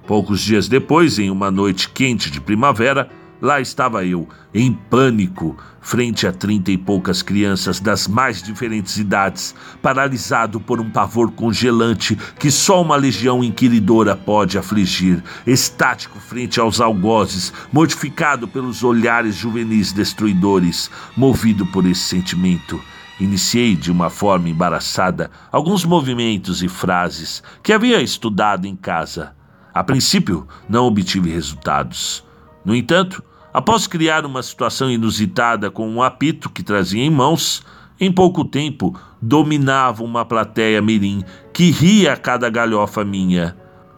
Poucos 0.06 0.40
dias 0.42 0.68
depois, 0.68 1.18
em 1.18 1.32
uma 1.32 1.50
noite 1.50 1.90
quente 1.90 2.30
de 2.30 2.40
primavera, 2.40 3.10
Lá 3.42 3.62
estava 3.62 4.06
eu, 4.06 4.28
em 4.54 4.74
pânico, 4.74 5.56
frente 5.80 6.28
a 6.28 6.32
trinta 6.34 6.72
e 6.72 6.78
poucas 6.78 7.22
crianças 7.22 7.80
das 7.80 8.06
mais 8.06 8.44
diferentes 8.44 8.98
idades, 8.98 9.56
paralisado 9.82 10.60
por 10.60 10.82
um 10.82 10.90
pavor 10.90 11.32
congelante 11.32 12.18
que 12.38 12.52
só 12.52 12.82
uma 12.82 12.98
legião 12.98 13.42
inquiridora 13.42 14.14
pode 14.14 14.58
afligir, 14.58 15.24
estático 15.48 16.20
frente 16.20 16.60
aos 16.60 16.82
algozes, 16.82 17.54
mortificado 17.72 18.46
pelos 18.46 18.84
olhares 18.84 19.36
juvenis 19.36 19.94
destruidores, 19.94 20.92
movido 21.16 21.66
por 21.66 21.86
esse 21.86 22.02
sentimento. 22.02 22.78
Iniciei 23.20 23.76
de 23.76 23.92
uma 23.92 24.10
forma 24.10 24.50
embaraçada 24.50 25.30
alguns 25.52 25.84
movimentos 25.84 26.64
e 26.64 26.68
frases 26.68 27.44
que 27.62 27.74
havia 27.74 28.02
estudado 28.02 28.66
em 28.66 28.76
casa. 28.76 29.36
A 29.74 29.84
princípio, 29.84 30.48
não 30.68 30.86
obtive 30.86 31.30
resultados. 31.30 32.24
No 32.64 32.76
entanto, 32.76 33.24
Após 33.52 33.88
criar 33.88 34.26
uma 34.26 34.44
situação 34.44 34.92
inusitada 34.92 35.72
com 35.72 35.90
um 35.90 36.04
apito 36.04 36.50
que 36.52 36.62
trazia 36.62 37.04
em 37.04 37.10
mãos, 37.10 37.64
em 38.00 38.12
pouco 38.12 38.46
tempo 38.46 38.98
dominava 39.20 40.04
uma 40.04 40.24
plateia 40.24 40.82
mirim 40.82 41.24
que 41.52 41.72
ria 41.72 42.14
a 42.14 42.18
cada 42.18 42.48
galhofa 42.48 43.04
minha. 43.04 43.58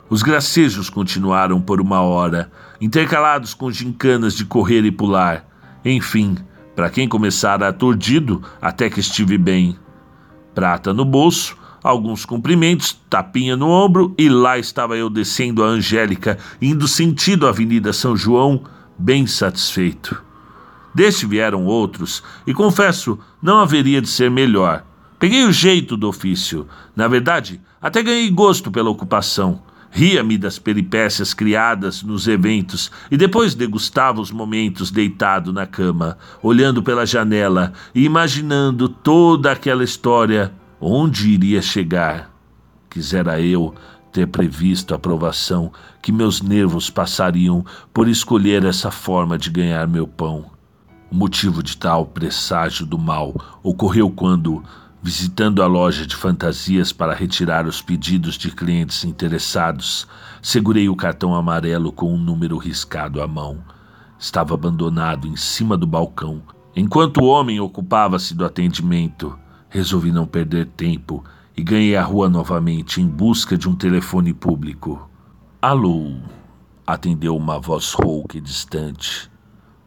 Os 0.09 0.23
gracejos 0.23 0.89
continuaram 0.89 1.61
por 1.61 1.81
uma 1.81 2.01
hora, 2.01 2.49
intercalados 2.79 3.53
com 3.53 3.69
gincanas 3.69 4.35
de 4.35 4.45
correr 4.45 4.85
e 4.85 4.91
pular. 4.91 5.45
Enfim, 5.83 6.37
para 6.75 6.89
quem 6.89 7.07
começara 7.07 7.67
aturdido, 7.67 8.41
até 8.61 8.89
que 8.89 8.99
estive 8.99 9.37
bem. 9.37 9.77
Prata 10.53 10.93
no 10.93 11.05
bolso, 11.05 11.57
alguns 11.83 12.25
cumprimentos, 12.25 12.99
tapinha 13.09 13.55
no 13.55 13.69
ombro 13.69 14.13
e 14.17 14.29
lá 14.29 14.57
estava 14.57 14.97
eu 14.97 15.09
descendo 15.09 15.63
a 15.63 15.67
Angélica, 15.67 16.37
indo 16.61 16.87
sentido 16.87 17.45
a 17.45 17.49
Avenida 17.49 17.93
São 17.93 18.15
João, 18.15 18.63
bem 18.97 19.25
satisfeito. 19.25 20.23
Deste 20.93 21.25
vieram 21.25 21.65
outros, 21.65 22.21
e 22.45 22.53
confesso, 22.53 23.17
não 23.41 23.59
haveria 23.59 24.01
de 24.01 24.09
ser 24.09 24.29
melhor. 24.29 24.83
Peguei 25.17 25.45
o 25.45 25.51
jeito 25.51 25.95
do 25.95 26.09
ofício. 26.09 26.67
Na 26.95 27.07
verdade, 27.07 27.61
até 27.81 28.03
ganhei 28.03 28.29
gosto 28.29 28.71
pela 28.71 28.89
ocupação. 28.89 29.61
Ria-me 29.93 30.37
das 30.37 30.57
peripécias 30.57 31.33
criadas 31.33 32.01
nos 32.01 32.25
eventos 32.25 32.89
e 33.11 33.17
depois 33.17 33.53
degustava 33.53 34.21
os 34.21 34.31
momentos 34.31 34.89
deitado 34.89 35.51
na 35.51 35.67
cama, 35.67 36.17
olhando 36.41 36.81
pela 36.81 37.05
janela 37.05 37.73
e 37.93 38.05
imaginando 38.05 38.87
toda 38.87 39.51
aquela 39.51 39.83
história 39.83 40.53
onde 40.79 41.29
iria 41.29 41.61
chegar. 41.61 42.31
Quisera 42.89 43.41
eu 43.41 43.75
ter 44.13 44.27
previsto 44.27 44.93
a 44.93 44.99
provação 44.99 45.71
que 46.01 46.11
meus 46.11 46.41
nervos 46.41 46.89
passariam 46.89 47.65
por 47.93 48.07
escolher 48.07 48.63
essa 48.63 48.91
forma 48.91 49.37
de 49.37 49.49
ganhar 49.49 49.87
meu 49.87 50.07
pão. 50.07 50.45
O 51.11 51.15
motivo 51.15 51.61
de 51.61 51.75
tal 51.75 52.05
presságio 52.05 52.85
do 52.85 52.97
mal 52.97 53.35
ocorreu 53.61 54.09
quando, 54.09 54.63
visitando 55.01 55.63
a 55.63 55.67
loja 55.67 56.05
de 56.05 56.15
fantasias 56.15 56.93
para 56.93 57.15
retirar 57.15 57.65
os 57.65 57.81
pedidos 57.81 58.37
de 58.37 58.51
clientes 58.51 59.03
interessados, 59.03 60.07
segurei 60.41 60.87
o 60.87 60.95
cartão 60.95 61.33
amarelo 61.33 61.91
com 61.91 62.13
um 62.13 62.17
número 62.17 62.57
riscado 62.57 63.21
à 63.21 63.27
mão. 63.27 63.57
Estava 64.19 64.53
abandonado 64.53 65.27
em 65.27 65.35
cima 65.35 65.75
do 65.75 65.87
balcão. 65.87 66.43
Enquanto 66.75 67.21
o 67.21 67.25
homem 67.25 67.59
ocupava-se 67.59 68.35
do 68.35 68.45
atendimento, 68.45 69.37
resolvi 69.69 70.11
não 70.11 70.27
perder 70.27 70.67
tempo 70.67 71.23
e 71.57 71.63
ganhei 71.63 71.95
a 71.95 72.03
rua 72.03 72.29
novamente 72.29 73.01
em 73.01 73.07
busca 73.07 73.57
de 73.57 73.67
um 73.67 73.75
telefone 73.75 74.33
público. 74.33 75.09
Alô? 75.59 76.17
Atendeu 76.85 77.35
uma 77.35 77.59
voz 77.59 77.93
rouca 77.93 78.37
e 78.37 78.41
distante. 78.41 79.29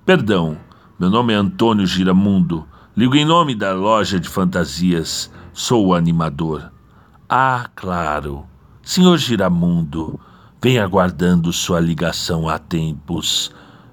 Perdão, 0.05 0.59
meu 0.99 1.09
nome 1.09 1.33
é 1.33 1.37
Antônio 1.37 1.87
Giramundo. 1.87 2.67
Ligo 2.97 3.17
em 3.17 3.25
nome 3.25 3.57
da 3.57 3.73
loja 3.73 4.21
de 4.21 4.29
fantasias. 4.29 5.29
Sou 5.53 5.89
o 5.89 5.95
animador. 5.95 6.71
Ah, 7.29 7.69
claro. 7.75 8.47
Senhor 8.85 9.19
Giramundo, 9.19 10.21
vem 10.63 10.79
aguardando 10.79 11.53
sua 11.53 11.81
ligação 11.81 12.49
há 12.49 12.57
tempos. 12.57 13.51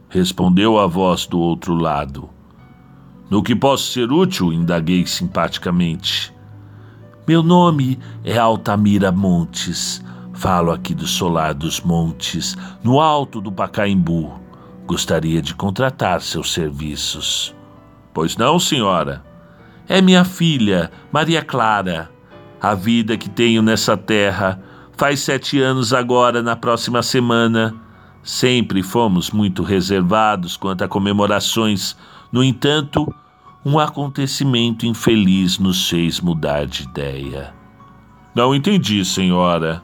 Respondeu 0.07 0.77
a 0.77 0.85
voz 0.85 1.25
do 1.25 1.39
outro 1.39 1.73
lado. 1.73 2.29
No 3.27 3.41
que 3.41 3.55
posso 3.55 3.91
ser 3.91 4.11
útil? 4.11 4.53
indaguei 4.53 5.03
simpaticamente. 5.07 6.31
Meu 7.27 7.41
nome 7.41 7.97
é 8.23 8.37
Altamira 8.37 9.11
Montes. 9.11 10.03
Falo 10.31 10.71
aqui 10.71 10.93
do 10.93 11.07
solar 11.07 11.55
dos 11.55 11.81
montes, 11.81 12.55
no 12.83 12.99
alto 12.99 13.41
do 13.41 13.51
Pacaembu. 13.51 14.39
Gostaria 14.85 15.41
de 15.41 15.55
contratar 15.55 16.21
seus 16.21 16.53
serviços. 16.53 17.55
Pois 18.13 18.35
não, 18.35 18.59
senhora? 18.59 19.23
É 19.87 20.01
minha 20.01 20.23
filha, 20.23 20.91
Maria 21.11 21.43
Clara. 21.43 22.09
A 22.61 22.75
vida 22.75 23.17
que 23.17 23.29
tenho 23.29 23.61
nessa 23.61 23.97
terra 23.97 24.61
faz 24.95 25.21
sete 25.21 25.59
anos 25.59 25.93
agora, 25.93 26.41
na 26.41 26.55
próxima 26.55 27.01
semana. 27.01 27.75
Sempre 28.23 28.83
fomos 28.83 29.31
muito 29.31 29.63
reservados 29.63 30.55
quanto 30.55 30.83
a 30.83 30.87
comemorações. 30.87 31.97
No 32.31 32.43
entanto, 32.43 33.11
um 33.65 33.79
acontecimento 33.79 34.85
infeliz 34.85 35.57
nos 35.57 35.89
fez 35.89 36.19
mudar 36.19 36.65
de 36.65 36.83
ideia. 36.83 37.53
Não 38.35 38.53
entendi, 38.53 39.03
senhora. 39.03 39.83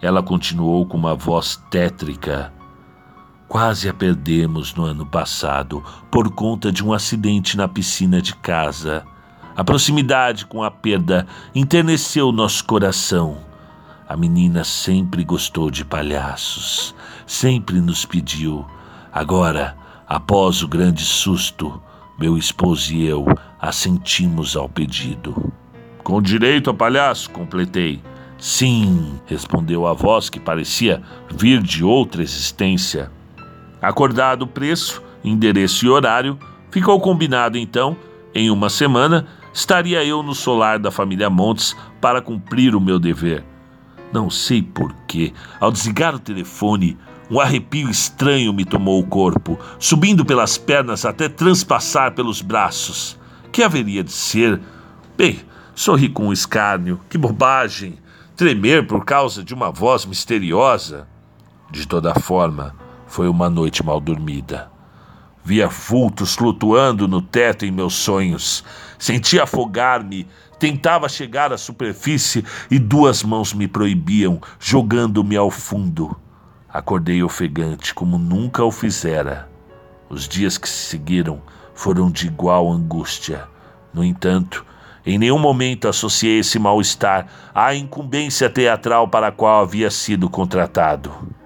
Ela 0.00 0.22
continuou 0.22 0.86
com 0.86 0.96
uma 0.96 1.14
voz 1.14 1.56
tétrica. 1.70 2.52
Quase 3.52 3.86
a 3.86 3.92
perdemos 3.92 4.74
no 4.74 4.82
ano 4.82 5.04
passado 5.04 5.84
por 6.10 6.30
conta 6.30 6.72
de 6.72 6.82
um 6.82 6.90
acidente 6.90 7.54
na 7.54 7.68
piscina 7.68 8.22
de 8.22 8.34
casa. 8.34 9.04
A 9.54 9.62
proximidade 9.62 10.46
com 10.46 10.62
a 10.62 10.70
perda 10.70 11.26
enterneceu 11.54 12.32
nosso 12.32 12.64
coração. 12.64 13.36
A 14.08 14.16
menina 14.16 14.64
sempre 14.64 15.22
gostou 15.22 15.70
de 15.70 15.84
palhaços, 15.84 16.94
sempre 17.26 17.78
nos 17.78 18.06
pediu. 18.06 18.64
Agora, 19.12 19.76
após 20.08 20.62
o 20.62 20.66
grande 20.66 21.04
susto, 21.04 21.78
meu 22.18 22.38
esposo 22.38 22.94
e 22.94 23.04
eu 23.04 23.26
assentimos 23.60 24.56
ao 24.56 24.66
pedido. 24.66 25.52
Com 26.02 26.22
direito 26.22 26.70
a 26.70 26.74
palhaço, 26.74 27.28
completei. 27.28 28.02
Sim, 28.38 29.20
respondeu 29.26 29.86
a 29.86 29.92
voz 29.92 30.30
que 30.30 30.40
parecia 30.40 31.02
vir 31.30 31.62
de 31.62 31.84
outra 31.84 32.22
existência. 32.22 33.10
Acordado 33.82 34.42
o 34.42 34.46
preço, 34.46 35.02
endereço 35.24 35.84
e 35.84 35.88
horário, 35.88 36.38
ficou 36.70 37.00
combinado 37.00 37.58
então, 37.58 37.96
em 38.32 38.48
uma 38.48 38.70
semana, 38.70 39.26
estaria 39.52 40.04
eu 40.04 40.22
no 40.22 40.36
solar 40.36 40.78
da 40.78 40.92
família 40.92 41.28
Montes 41.28 41.76
para 42.00 42.22
cumprir 42.22 42.76
o 42.76 42.80
meu 42.80 43.00
dever. 43.00 43.44
Não 44.12 44.30
sei 44.30 44.62
porquê, 44.62 45.32
ao 45.58 45.72
desligar 45.72 46.14
o 46.14 46.20
telefone, 46.20 46.96
um 47.28 47.40
arrepio 47.40 47.90
estranho 47.90 48.52
me 48.52 48.64
tomou 48.64 49.00
o 49.00 49.06
corpo, 49.06 49.58
subindo 49.78 50.24
pelas 50.24 50.56
pernas 50.56 51.04
até 51.04 51.28
transpassar 51.28 52.14
pelos 52.14 52.40
braços. 52.40 53.18
Que 53.50 53.62
haveria 53.62 54.04
de 54.04 54.12
ser? 54.12 54.60
Bem, 55.16 55.40
sorri 55.74 56.08
com 56.08 56.28
um 56.28 56.32
escárnio. 56.32 57.00
Que 57.08 57.18
bobagem! 57.18 57.98
Tremer 58.36 58.86
por 58.86 59.04
causa 59.04 59.42
de 59.42 59.54
uma 59.54 59.70
voz 59.70 60.04
misteriosa. 60.04 61.08
De 61.70 61.86
toda 61.86 62.14
forma, 62.14 62.74
foi 63.12 63.28
uma 63.28 63.48
noite 63.48 63.84
mal 63.84 64.00
dormida. 64.00 64.70
Via 65.44 65.68
vultos 65.68 66.34
flutuando 66.34 67.06
no 67.06 67.20
teto 67.20 67.64
em 67.64 67.70
meus 67.70 67.94
sonhos. 67.94 68.64
Sentia 68.98 69.42
afogar-me 69.42 70.26
Tentava 70.62 71.08
chegar 71.08 71.52
à 71.52 71.58
superfície 71.58 72.44
e 72.70 72.78
duas 72.78 73.24
mãos 73.24 73.52
me 73.52 73.66
proibiam, 73.66 74.40
jogando-me 74.60 75.36
ao 75.36 75.50
fundo. 75.50 76.16
Acordei 76.68 77.20
ofegante 77.20 77.92
como 77.92 78.16
nunca 78.16 78.64
o 78.64 78.70
fizera. 78.70 79.48
Os 80.08 80.28
dias 80.28 80.56
que 80.56 80.68
se 80.68 80.86
seguiram 80.86 81.42
foram 81.74 82.08
de 82.08 82.28
igual 82.28 82.70
angústia. 82.70 83.48
No 83.92 84.04
entanto, 84.04 84.64
em 85.04 85.18
nenhum 85.18 85.40
momento 85.40 85.88
associei 85.88 86.38
esse 86.38 86.60
mal-estar 86.60 87.26
à 87.52 87.74
incumbência 87.74 88.48
teatral 88.48 89.08
para 89.08 89.26
a 89.26 89.32
qual 89.32 89.62
havia 89.62 89.90
sido 89.90 90.30
contratado. 90.30 91.41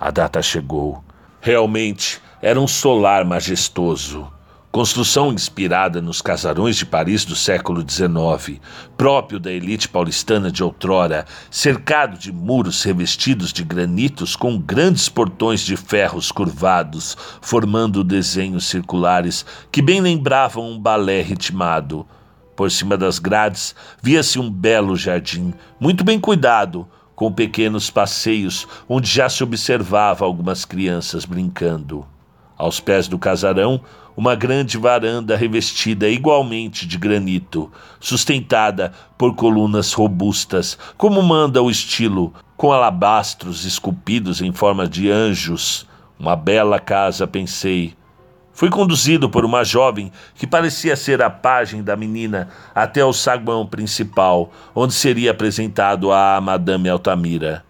A 0.00 0.10
data 0.10 0.42
chegou. 0.42 1.04
Realmente 1.40 2.20
era 2.42 2.58
um 2.58 2.66
solar 2.66 3.24
majestoso 3.24 4.32
Construção 4.72 5.32
inspirada 5.32 6.00
nos 6.00 6.22
casarões 6.22 6.76
de 6.76 6.86
Paris 6.86 7.24
do 7.24 7.34
século 7.34 7.84
XIX, 7.84 8.60
próprio 8.96 9.40
da 9.40 9.50
elite 9.50 9.88
paulistana 9.88 10.48
de 10.48 10.62
outrora, 10.62 11.26
cercado 11.50 12.16
de 12.16 12.30
muros 12.30 12.84
revestidos 12.84 13.52
de 13.52 13.64
granitos 13.64 14.36
com 14.36 14.56
grandes 14.56 15.08
portões 15.08 15.62
de 15.62 15.76
ferros 15.76 16.30
curvados, 16.30 17.16
formando 17.40 18.04
desenhos 18.04 18.66
circulares 18.66 19.44
que 19.72 19.82
bem 19.82 20.00
lembravam 20.00 20.70
um 20.70 20.78
balé 20.78 21.20
ritmado. 21.20 22.06
Por 22.54 22.70
cima 22.70 22.96
das 22.96 23.18
grades 23.18 23.74
via-se 24.00 24.38
um 24.38 24.48
belo 24.48 24.94
jardim, 24.94 25.52
muito 25.80 26.04
bem 26.04 26.20
cuidado, 26.20 26.86
com 27.20 27.30
pequenos 27.30 27.90
passeios 27.90 28.66
onde 28.88 29.06
já 29.06 29.28
se 29.28 29.44
observava 29.44 30.24
algumas 30.24 30.64
crianças 30.64 31.26
brincando. 31.26 32.06
Aos 32.56 32.80
pés 32.80 33.08
do 33.08 33.18
casarão, 33.18 33.82
uma 34.16 34.34
grande 34.34 34.78
varanda 34.78 35.36
revestida 35.36 36.08
igualmente 36.08 36.86
de 36.86 36.96
granito, 36.96 37.70
sustentada 38.00 38.94
por 39.18 39.34
colunas 39.34 39.92
robustas, 39.92 40.78
como 40.96 41.22
manda 41.22 41.62
o 41.62 41.70
estilo, 41.70 42.32
com 42.56 42.72
alabastros 42.72 43.66
esculpidos 43.66 44.40
em 44.40 44.50
forma 44.50 44.88
de 44.88 45.10
anjos. 45.10 45.86
Uma 46.18 46.34
bela 46.34 46.80
casa, 46.80 47.26
pensei. 47.26 47.92
Fui 48.60 48.68
conduzido 48.68 49.26
por 49.26 49.42
uma 49.42 49.64
jovem 49.64 50.12
que 50.34 50.46
parecia 50.46 50.94
ser 50.94 51.22
a 51.22 51.30
pajem 51.30 51.82
da 51.82 51.96
menina 51.96 52.50
até 52.74 53.02
o 53.02 53.10
saguão 53.10 53.66
principal, 53.66 54.52
onde 54.74 54.92
seria 54.92 55.30
apresentado 55.30 56.12
a 56.12 56.38
Madame 56.42 56.86
Altamira 56.90 57.64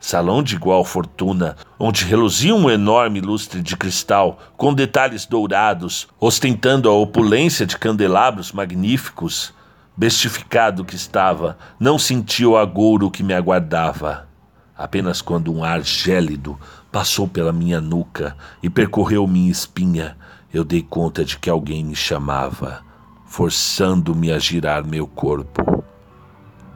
salão 0.00 0.42
de 0.42 0.54
igual 0.54 0.82
fortuna, 0.82 1.56
onde 1.78 2.06
reluzia 2.06 2.54
um 2.54 2.70
enorme 2.70 3.20
lustre 3.20 3.60
de 3.60 3.76
cristal 3.76 4.38
com 4.56 4.72
detalhes 4.72 5.26
dourados, 5.26 6.08
ostentando 6.18 6.88
a 6.88 6.92
opulência 6.94 7.66
de 7.66 7.76
candelabros 7.76 8.50
magníficos. 8.50 9.52
Bestificado 9.94 10.86
que 10.86 10.96
estava, 10.96 11.58
não 11.78 11.98
senti 11.98 12.46
o 12.46 12.56
agouro 12.56 13.10
que 13.10 13.22
me 13.22 13.34
aguardava. 13.34 14.26
Apenas 14.74 15.20
quando 15.20 15.52
um 15.52 15.62
ar 15.62 15.82
gélido 15.82 16.58
passou 16.90 17.28
pela 17.28 17.52
minha 17.52 17.82
nuca 17.82 18.34
e 18.62 18.70
percorreu 18.70 19.26
minha 19.26 19.50
espinha, 19.50 20.16
eu 20.52 20.64
dei 20.64 20.82
conta 20.82 21.24
de 21.24 21.38
que 21.38 21.48
alguém 21.48 21.84
me 21.84 21.94
chamava, 21.94 22.82
forçando-me 23.24 24.32
a 24.32 24.38
girar 24.38 24.84
meu 24.84 25.06
corpo. 25.06 25.84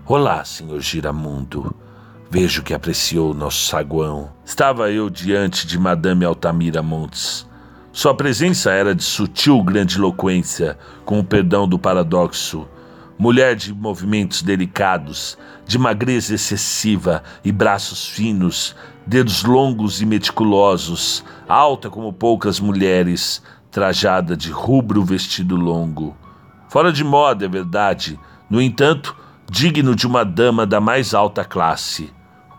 Olá, 0.07 0.45
senhor 0.45 0.81
Giramundo. 0.81 1.75
Vejo 2.31 2.63
que 2.63 2.73
apreciou 2.73 3.35
nosso 3.35 3.67
saguão. 3.67 4.31
Estava 4.45 4.91
eu 4.91 5.11
diante 5.11 5.67
de 5.67 5.79
Madame 5.79 6.25
Altamira 6.25 6.83
Montes. 6.83 7.49
Sua 7.93 8.15
presença 8.15 8.71
era 8.71 8.95
de 8.95 9.03
sutil 9.03 9.63
grandiloquência, 9.63 10.79
com 11.05 11.19
o 11.19 11.25
perdão 11.25 11.67
do 11.67 11.79
paradoxo. 11.79 12.69
Mulher 13.19 13.55
de 13.57 13.73
movimentos 13.73 14.43
delicados, 14.43 15.39
de 15.65 15.79
magreza 15.79 16.35
excessiva 16.35 17.23
e 17.45 17.53
braços 17.53 18.09
finos, 18.09 18.75
dedos 19.07 19.45
longos 19.45 20.01
e 20.01 20.07
meticulosos, 20.07 21.25
alta 21.49 21.89
como 21.89 22.13
poucas 22.13 22.59
mulheres, 22.59 23.41
trajada 23.75 24.37
de 24.37 24.53
rubro 24.53 25.05
vestido 25.05 25.57
longo. 25.57 26.17
Fora 26.69 26.93
de 26.93 27.03
moda, 27.03 27.45
é 27.45 27.49
verdade, 27.49 28.17
no 28.49 28.63
entanto, 28.63 29.17
digno 29.51 29.97
de 29.97 30.07
uma 30.07 30.25
dama 30.25 30.65
da 30.65 30.81
mais 30.81 31.13
alta 31.13 31.45
classe 31.45 32.13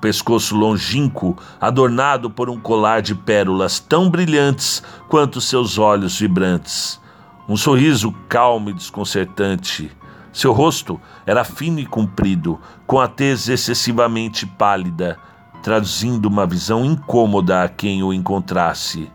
pescoço 0.05 0.55
longínquo 0.55 1.35
adornado 1.59 2.29
por 2.29 2.47
um 2.47 2.59
colar 2.59 3.01
de 3.01 3.15
pérolas 3.15 3.79
tão 3.79 4.07
brilhantes 4.07 4.83
quanto 5.09 5.41
seus 5.41 5.79
olhos 5.79 6.19
vibrantes. 6.19 7.01
Um 7.49 7.57
sorriso 7.57 8.13
calmo 8.29 8.69
e 8.69 8.73
desconcertante. 8.73 9.91
Seu 10.31 10.53
rosto 10.53 11.01
era 11.25 11.43
fino 11.43 11.79
e 11.79 11.87
comprido, 11.87 12.59
com 12.85 12.99
a 12.99 13.07
tez 13.07 13.49
excessivamente 13.49 14.45
pálida, 14.45 15.17
traduzindo 15.63 16.27
uma 16.27 16.45
visão 16.45 16.85
incômoda 16.85 17.63
a 17.63 17.67
quem 17.67 18.03
o 18.03 18.13
encontrasse. 18.13 19.09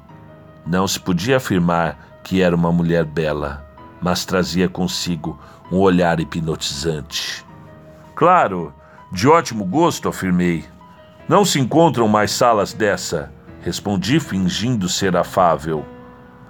Não 0.71 0.87
se 0.87 1.01
podia 1.01 1.39
afirmar 1.39 1.99
que 2.23 2.41
era 2.41 2.55
uma 2.55 2.71
mulher 2.71 3.05
bela, 3.05 3.67
mas 4.01 4.25
trazia 4.25 4.69
consigo 4.69 5.37
um 5.69 5.79
olhar 5.79 6.21
hipnotizante. 6.21 7.45
Claro, 8.15 8.73
de 9.11 9.27
ótimo 9.27 9.65
gosto, 9.65 10.09
afirmei. 10.09 10.65
Não 11.29 11.45
se 11.45 11.59
encontram 11.59 12.07
mais 12.07 12.31
salas 12.31 12.73
dessa, 12.73 13.33
respondi 13.63 14.21
fingindo 14.21 14.89
ser 14.89 15.17
afável. 15.17 15.85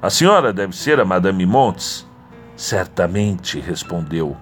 A 0.03 0.11
senhora 0.11 0.53
deve 0.53 0.77
ser 0.77 1.01
a 1.01 1.05
Madame 1.07 1.47
Montes? 1.47 2.07
Certamente, 2.55 3.59
respondeu. 3.59 4.37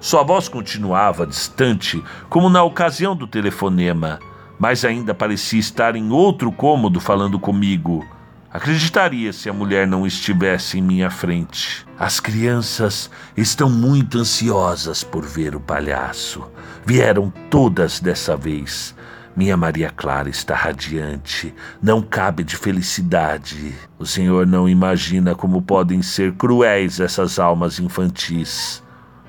Sua 0.00 0.22
voz 0.22 0.48
continuava 0.48 1.26
distante, 1.26 2.02
como 2.30 2.48
na 2.48 2.62
ocasião 2.62 3.14
do 3.14 3.26
telefonema, 3.26 4.20
mas 4.58 4.86
ainda 4.86 5.12
parecia 5.12 5.60
estar 5.60 5.96
em 5.96 6.10
outro 6.10 6.50
cômodo 6.50 6.98
falando 6.98 7.38
comigo. 7.38 8.06
Acreditaria 8.50 9.30
se 9.30 9.50
a 9.50 9.52
mulher 9.52 9.86
não 9.86 10.06
estivesse 10.06 10.78
em 10.78 10.82
minha 10.82 11.10
frente. 11.10 11.86
As 11.98 12.18
crianças 12.18 13.10
estão 13.36 13.68
muito 13.68 14.18
ansiosas 14.18 15.04
por 15.04 15.26
ver 15.26 15.54
o 15.54 15.60
palhaço. 15.60 16.50
Vieram 16.86 17.30
todas 17.50 18.00
dessa 18.00 18.36
vez. 18.38 18.94
Minha 19.36 19.54
Maria 19.54 19.90
Clara 19.94 20.30
está 20.30 20.54
radiante, 20.54 21.54
não 21.80 22.00
cabe 22.00 22.42
de 22.42 22.56
felicidade. 22.56 23.74
O 23.98 24.06
Senhor 24.06 24.46
não 24.46 24.66
imagina 24.66 25.34
como 25.34 25.60
podem 25.60 26.00
ser 26.00 26.32
cruéis 26.32 26.98
essas 26.98 27.38
almas 27.38 27.78
infantis. 27.78 28.82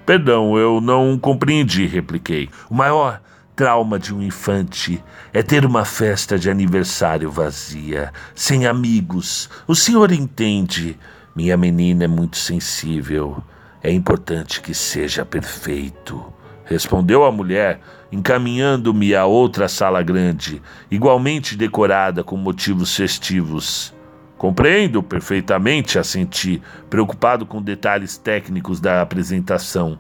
Perdão, 0.06 0.58
eu 0.58 0.80
não 0.82 1.20
compreendi, 1.20 1.86
repliquei. 1.86 2.50
O 2.70 2.74
maior 2.74 3.22
trauma 3.60 4.00
de 4.00 4.16
um 4.16 4.22
infante 4.22 5.04
é 5.34 5.44
ter 5.44 5.66
uma 5.66 5.84
festa 5.84 6.40
de 6.40 6.50
aniversário 6.50 7.30
vazia, 7.30 8.14
sem 8.34 8.66
amigos. 8.66 9.50
O 9.68 9.76
senhor 9.76 10.14
entende? 10.14 10.98
Minha 11.36 11.58
menina 11.58 12.06
é 12.06 12.08
muito 12.08 12.38
sensível. 12.38 13.44
É 13.84 13.92
importante 13.92 14.62
que 14.62 14.74
seja 14.74 15.26
perfeito. 15.26 16.32
Respondeu 16.64 17.26
a 17.26 17.34
mulher, 17.34 17.82
encaminhando-me 18.10 19.14
a 19.14 19.26
outra 19.26 19.68
sala 19.68 20.02
grande, 20.02 20.62
igualmente 20.90 21.58
decorada 21.58 22.24
com 22.24 22.38
motivos 22.38 22.96
festivos. 22.96 23.94
Compreendo 24.38 25.04
perfeitamente, 25.04 26.00
assenti, 26.00 26.62
preocupado 26.90 27.46
com 27.46 27.62
detalhes 27.62 28.16
técnicos 28.16 28.80
da 28.80 29.02
apresentação. 29.02 30.00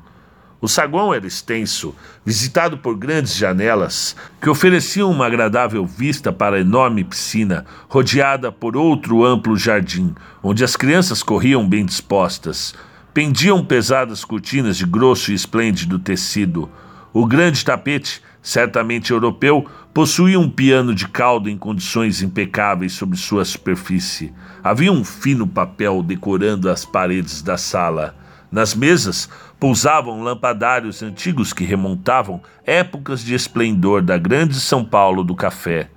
O 0.61 0.67
saguão 0.67 1.13
era 1.13 1.25
extenso, 1.25 1.95
visitado 2.25 2.77
por 2.77 2.97
grandes 2.97 3.35
janelas 3.35 4.13
que 4.41 4.49
ofereciam 4.49 5.09
uma 5.09 5.25
agradável 5.25 5.85
vista 5.85 6.33
para 6.33 6.57
a 6.57 6.59
enorme 6.59 7.03
piscina, 7.05 7.65
rodeada 7.87 8.51
por 8.51 8.75
outro 8.75 9.23
amplo 9.23 9.55
jardim, 9.55 10.13
onde 10.43 10.63
as 10.63 10.75
crianças 10.75 11.23
corriam 11.23 11.67
bem 11.67 11.85
dispostas. 11.85 12.75
Pendiam 13.13 13.63
pesadas 13.63 14.25
cortinas 14.25 14.75
de 14.75 14.85
grosso 14.85 15.31
e 15.31 15.33
esplêndido 15.33 15.97
tecido. 15.97 16.69
O 17.13 17.25
grande 17.25 17.63
tapete, 17.63 18.21
certamente 18.41 19.11
europeu, 19.11 19.65
possuía 19.93 20.39
um 20.39 20.49
piano 20.49 20.93
de 20.93 21.07
caldo 21.07 21.49
em 21.49 21.57
condições 21.57 22.21
impecáveis 22.21 22.91
sobre 22.91 23.17
sua 23.17 23.45
superfície. 23.45 24.33
Havia 24.61 24.91
um 24.91 25.05
fino 25.05 25.47
papel 25.47 26.03
decorando 26.03 26.69
as 26.69 26.83
paredes 26.85 27.41
da 27.41 27.57
sala. 27.57 28.15
Nas 28.51 28.73
mesas 28.73 29.29
pousavam 29.59 30.23
lampadários 30.23 31.03
antigos 31.03 31.51
que 31.51 31.65
remontavam 31.65 32.41
épocas 32.65 33.23
de 33.23 33.35
esplendor 33.35 34.01
da 34.01 34.17
grande 34.17 34.59
São 34.59 34.85
Paulo 34.85 35.23
do 35.23 35.35
café. 35.35 35.89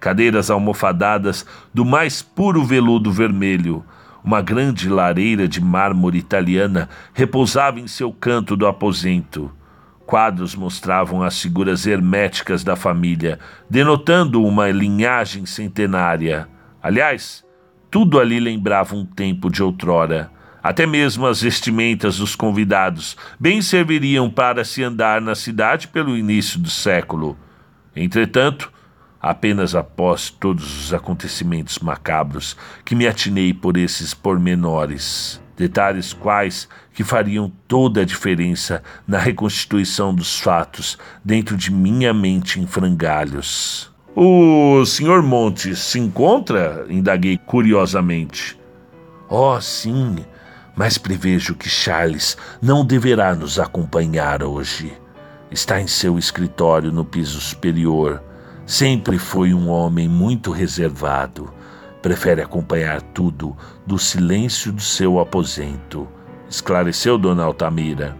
Cadeiras 0.00 0.50
almofadadas 0.50 1.46
do 1.72 1.84
mais 1.84 2.20
puro 2.20 2.64
veludo 2.64 3.12
vermelho. 3.12 3.84
Uma 4.22 4.42
grande 4.42 4.88
lareira 4.88 5.46
de 5.46 5.60
mármore 5.60 6.18
italiana 6.18 6.88
repousava 7.12 7.78
em 7.78 7.86
seu 7.86 8.12
canto 8.12 8.56
do 8.56 8.66
aposento. 8.66 9.50
Quadros 10.04 10.54
mostravam 10.54 11.22
as 11.22 11.40
figuras 11.40 11.86
herméticas 11.86 12.62
da 12.64 12.76
família, 12.76 13.38
denotando 13.70 14.42
uma 14.42 14.70
linhagem 14.70 15.46
centenária. 15.46 16.48
Aliás, 16.82 17.44
tudo 17.90 18.18
ali 18.20 18.40
lembrava 18.40 18.94
um 18.94 19.06
tempo 19.06 19.48
de 19.48 19.62
outrora. 19.62 20.30
Até 20.64 20.86
mesmo 20.86 21.26
as 21.26 21.42
vestimentas 21.42 22.16
dos 22.16 22.34
convidados 22.34 23.18
bem 23.38 23.60
serviriam 23.60 24.30
para 24.30 24.64
se 24.64 24.82
andar 24.82 25.20
na 25.20 25.34
cidade 25.34 25.88
pelo 25.88 26.16
início 26.16 26.58
do 26.58 26.70
século. 26.70 27.36
Entretanto, 27.94 28.72
apenas 29.20 29.74
após 29.74 30.30
todos 30.30 30.86
os 30.86 30.94
acontecimentos 30.94 31.78
macabros 31.80 32.56
que 32.82 32.94
me 32.94 33.06
atinei 33.06 33.52
por 33.52 33.76
esses 33.76 34.14
pormenores, 34.14 35.38
detalhes 35.54 36.14
quais 36.14 36.66
que 36.94 37.04
fariam 37.04 37.52
toda 37.68 38.00
a 38.00 38.06
diferença 38.06 38.82
na 39.06 39.18
reconstituição 39.18 40.14
dos 40.14 40.40
fatos 40.40 40.96
dentro 41.22 41.58
de 41.58 41.70
minha 41.70 42.14
mente 42.14 42.58
em 42.58 42.66
frangalhos. 42.66 43.92
O 44.16 44.82
Sr. 44.86 45.22
Montes 45.22 45.80
se 45.80 45.98
encontra? 45.98 46.86
indaguei 46.88 47.36
curiosamente. 47.36 48.58
Oh, 49.28 49.60
sim, 49.60 50.24
mas 50.76 50.98
prevejo 50.98 51.54
que 51.54 51.68
Charles 51.68 52.36
não 52.60 52.84
deverá 52.84 53.34
nos 53.34 53.58
acompanhar 53.58 54.42
hoje. 54.42 54.92
Está 55.50 55.80
em 55.80 55.86
seu 55.86 56.18
escritório 56.18 56.90
no 56.90 57.04
piso 57.04 57.40
superior. 57.40 58.22
Sempre 58.66 59.18
foi 59.18 59.54
um 59.54 59.68
homem 59.68 60.08
muito 60.08 60.50
reservado. 60.50 61.52
Prefere 62.02 62.42
acompanhar 62.42 63.00
tudo 63.00 63.56
do 63.86 63.98
silêncio 63.98 64.72
do 64.72 64.82
seu 64.82 65.18
aposento, 65.18 66.06
esclareceu 66.50 67.16
Dona 67.16 67.44
Altamira. 67.44 68.16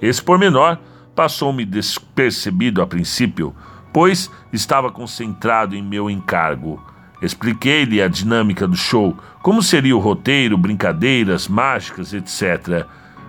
Esse 0.00 0.22
pormenor 0.22 0.78
passou-me 1.14 1.64
despercebido 1.64 2.80
a 2.80 2.86
princípio, 2.86 3.54
pois 3.92 4.30
estava 4.52 4.90
concentrado 4.90 5.74
em 5.74 5.82
meu 5.82 6.08
encargo. 6.08 6.82
Expliquei-lhe 7.20 8.00
a 8.00 8.08
dinâmica 8.08 8.66
do 8.66 8.76
show, 8.76 9.16
como 9.42 9.62
seria 9.62 9.96
o 9.96 10.00
roteiro, 10.00 10.56
brincadeiras, 10.56 11.48
mágicas, 11.48 12.12
etc. 12.12 12.86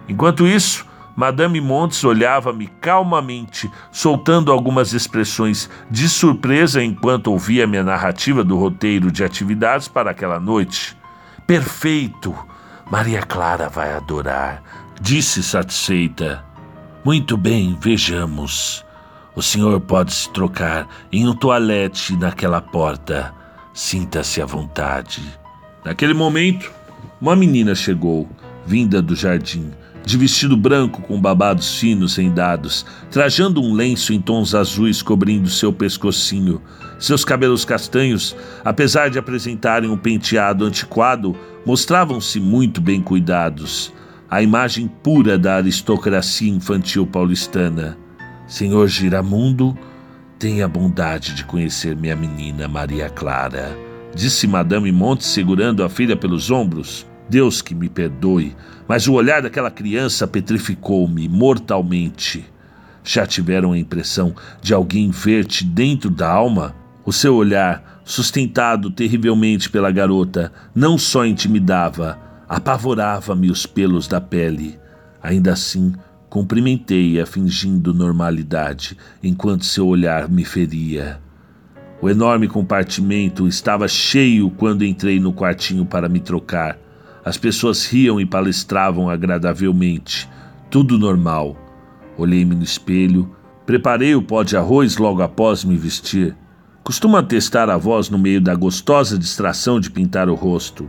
Enquanto 0.07 0.47
isso, 0.47 0.85
Madame 1.15 1.59
Montes 1.59 2.03
olhava-me 2.03 2.67
calmamente, 2.79 3.69
soltando 3.91 4.51
algumas 4.51 4.93
expressões 4.93 5.69
de 5.89 6.07
surpresa 6.07 6.83
enquanto 6.83 7.27
ouvia 7.27 7.67
minha 7.67 7.83
narrativa 7.83 8.43
do 8.43 8.57
roteiro 8.57 9.11
de 9.11 9.23
atividades 9.23 9.87
para 9.87 10.11
aquela 10.11 10.39
noite. 10.39 10.95
Perfeito! 11.45 12.33
Maria 12.89 13.21
Clara 13.21 13.69
vai 13.69 13.91
adorar, 13.91 14.63
disse 15.01 15.43
satisfeita. 15.43 16.43
Muito 17.03 17.35
bem, 17.37 17.77
vejamos. 17.79 18.85
O 19.35 19.41
senhor 19.41 19.79
pode 19.79 20.13
se 20.13 20.29
trocar 20.29 20.87
em 21.11 21.27
um 21.27 21.35
toalete 21.35 22.15
naquela 22.15 22.61
porta. 22.61 23.33
Sinta-se 23.81 24.41
à 24.41 24.45
vontade. 24.45 25.21
Naquele 25.85 26.13
momento, 26.13 26.69
uma 27.21 27.33
menina 27.33 27.73
chegou, 27.73 28.27
vinda 28.65 29.01
do 29.01 29.15
jardim, 29.15 29.71
de 30.05 30.17
vestido 30.17 30.57
branco 30.57 31.01
com 31.01 31.19
babados 31.19 31.79
finos 31.79 32.17
rendados, 32.17 32.85
trajando 33.09 33.61
um 33.63 33.73
lenço 33.73 34.11
em 34.11 34.19
tons 34.19 34.53
azuis 34.53 35.01
cobrindo 35.01 35.49
seu 35.49 35.71
pescocinho. 35.71 36.61
Seus 36.99 37.23
cabelos 37.23 37.63
castanhos, 37.63 38.35
apesar 38.65 39.09
de 39.09 39.17
apresentarem 39.17 39.89
um 39.89 39.97
penteado 39.97 40.65
antiquado, 40.65 41.33
mostravam-se 41.65 42.37
muito 42.37 42.81
bem 42.81 43.01
cuidados. 43.01 43.93
A 44.29 44.41
imagem 44.43 44.89
pura 45.01 45.39
da 45.39 45.55
aristocracia 45.55 46.51
infantil 46.51 47.07
paulistana. 47.07 47.97
Senhor 48.45 48.89
Giramundo, 48.89 49.73
Tenha 50.39 50.63
a 50.63 50.69
bondade 50.69 51.35
de 51.35 51.43
conhecer 51.43 51.97
minha 51.97 52.15
menina 52.15 52.65
Maria 52.65 53.09
Clara, 53.09 53.77
disse 54.15 54.47
Madame 54.47 54.89
Monte, 54.89 55.25
segurando 55.25 55.83
a 55.83 55.89
filha 55.89 56.15
pelos 56.15 56.49
ombros. 56.49 57.05
Deus 57.29 57.61
que 57.61 57.75
me 57.75 57.89
perdoe, 57.89 58.55
mas 58.87 59.05
o 59.05 59.15
olhar 59.15 59.41
daquela 59.41 59.69
criança 59.69 60.25
petrificou-me 60.25 61.27
mortalmente. 61.27 62.45
Já 63.03 63.27
tiveram 63.27 63.73
a 63.73 63.77
impressão 63.77 64.33
de 64.61 64.73
alguém 64.73 65.11
ver-te 65.11 65.65
dentro 65.65 66.09
da 66.09 66.31
alma? 66.31 66.73
O 67.03 67.11
seu 67.11 67.35
olhar, 67.35 68.01
sustentado 68.05 68.89
terrivelmente 68.89 69.69
pela 69.69 69.91
garota, 69.91 70.53
não 70.73 70.97
só 70.97 71.25
intimidava, 71.25 72.17
apavorava-me 72.47 73.51
os 73.51 73.65
pelos 73.65 74.07
da 74.07 74.21
pele. 74.21 74.79
Ainda 75.21 75.51
assim, 75.51 75.93
Cumprimentei-a 76.29 77.25
fingindo 77.25 77.91
normalidade, 77.91 78.95
enquanto 79.23 79.65
seu 79.65 79.87
olhar 79.87 80.29
me 80.29 80.45
feria. 80.45 81.19
O 81.99 82.07
enorme 82.07 82.47
compartimento 82.47 83.47
estava 83.47 83.87
cheio 83.87 84.51
quando 84.51 84.85
entrei 84.85 85.19
no 85.19 85.33
quartinho 85.33 85.87
para 85.87 86.07
me 86.07 86.19
trocar. 86.19 86.77
As 87.25 87.35
pessoas 87.35 87.83
riam 87.87 88.21
e 88.21 88.27
palestravam 88.27 89.09
agradavelmente. 89.09 90.29
Tudo 90.69 90.99
normal. 90.99 91.57
Olhei-me 92.15 92.53
no 92.53 92.63
espelho, 92.63 93.35
preparei 93.65 94.13
o 94.13 94.21
pó 94.21 94.43
de 94.43 94.55
arroz 94.55 94.97
logo 94.97 95.23
após 95.23 95.63
me 95.63 95.75
vestir. 95.75 96.35
Costuma 96.83 97.23
testar 97.23 97.71
a 97.71 97.77
voz 97.77 98.07
no 98.07 98.19
meio 98.19 98.39
da 98.39 98.53
gostosa 98.53 99.17
distração 99.17 99.79
de 99.79 99.89
pintar 99.89 100.29
o 100.29 100.35
rosto 100.35 100.87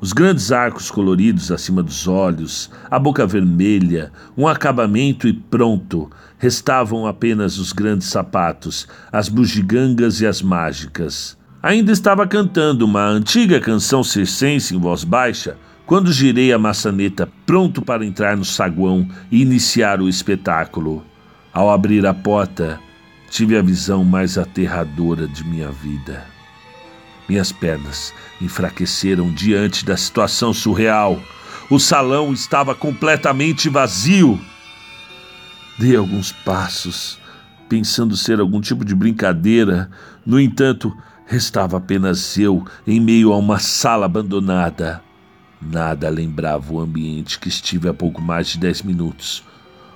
os 0.00 0.12
grandes 0.12 0.52
arcos 0.52 0.90
coloridos 0.90 1.50
acima 1.50 1.82
dos 1.82 2.06
olhos, 2.06 2.70
a 2.88 2.98
boca 2.98 3.26
vermelha, 3.26 4.12
um 4.36 4.46
acabamento 4.46 5.26
e 5.26 5.32
pronto. 5.32 6.08
Restavam 6.38 7.06
apenas 7.06 7.58
os 7.58 7.72
grandes 7.72 8.08
sapatos, 8.08 8.86
as 9.10 9.28
bugigangas 9.28 10.20
e 10.20 10.26
as 10.26 10.40
mágicas. 10.40 11.36
Ainda 11.60 11.90
estava 11.90 12.26
cantando 12.26 12.84
uma 12.84 13.04
antiga 13.04 13.60
canção 13.60 14.04
circense 14.04 14.76
em 14.76 14.78
voz 14.78 15.02
baixa 15.02 15.56
quando 15.84 16.12
girei 16.12 16.52
a 16.52 16.58
maçaneta 16.58 17.28
pronto 17.44 17.82
para 17.82 18.04
entrar 18.04 18.36
no 18.36 18.44
saguão 18.44 19.08
e 19.32 19.42
iniciar 19.42 20.00
o 20.00 20.08
espetáculo. 20.08 21.04
Ao 21.52 21.70
abrir 21.70 22.06
a 22.06 22.14
porta, 22.14 22.78
tive 23.30 23.56
a 23.56 23.62
visão 23.62 24.04
mais 24.04 24.38
aterradora 24.38 25.26
de 25.26 25.42
minha 25.42 25.70
vida. 25.70 26.37
Minhas 27.28 27.52
pernas 27.52 28.14
enfraqueceram 28.40 29.30
diante 29.30 29.84
da 29.84 29.96
situação 29.96 30.54
surreal. 30.54 31.20
O 31.68 31.78
salão 31.78 32.32
estava 32.32 32.74
completamente 32.74 33.68
vazio. 33.68 34.40
Dei 35.78 35.94
alguns 35.94 36.32
passos, 36.32 37.18
pensando 37.68 38.16
ser 38.16 38.40
algum 38.40 38.60
tipo 38.60 38.84
de 38.84 38.94
brincadeira. 38.94 39.90
No 40.24 40.40
entanto, 40.40 40.96
restava 41.26 41.76
apenas 41.76 42.38
eu 42.38 42.64
em 42.86 42.98
meio 42.98 43.32
a 43.32 43.36
uma 43.36 43.58
sala 43.58 44.06
abandonada. 44.06 45.02
Nada 45.60 46.08
lembrava 46.08 46.72
o 46.72 46.80
ambiente 46.80 47.38
que 47.38 47.48
estive 47.48 47.88
há 47.88 47.94
pouco 47.94 48.22
mais 48.22 48.48
de 48.48 48.58
dez 48.58 48.80
minutos. 48.80 49.44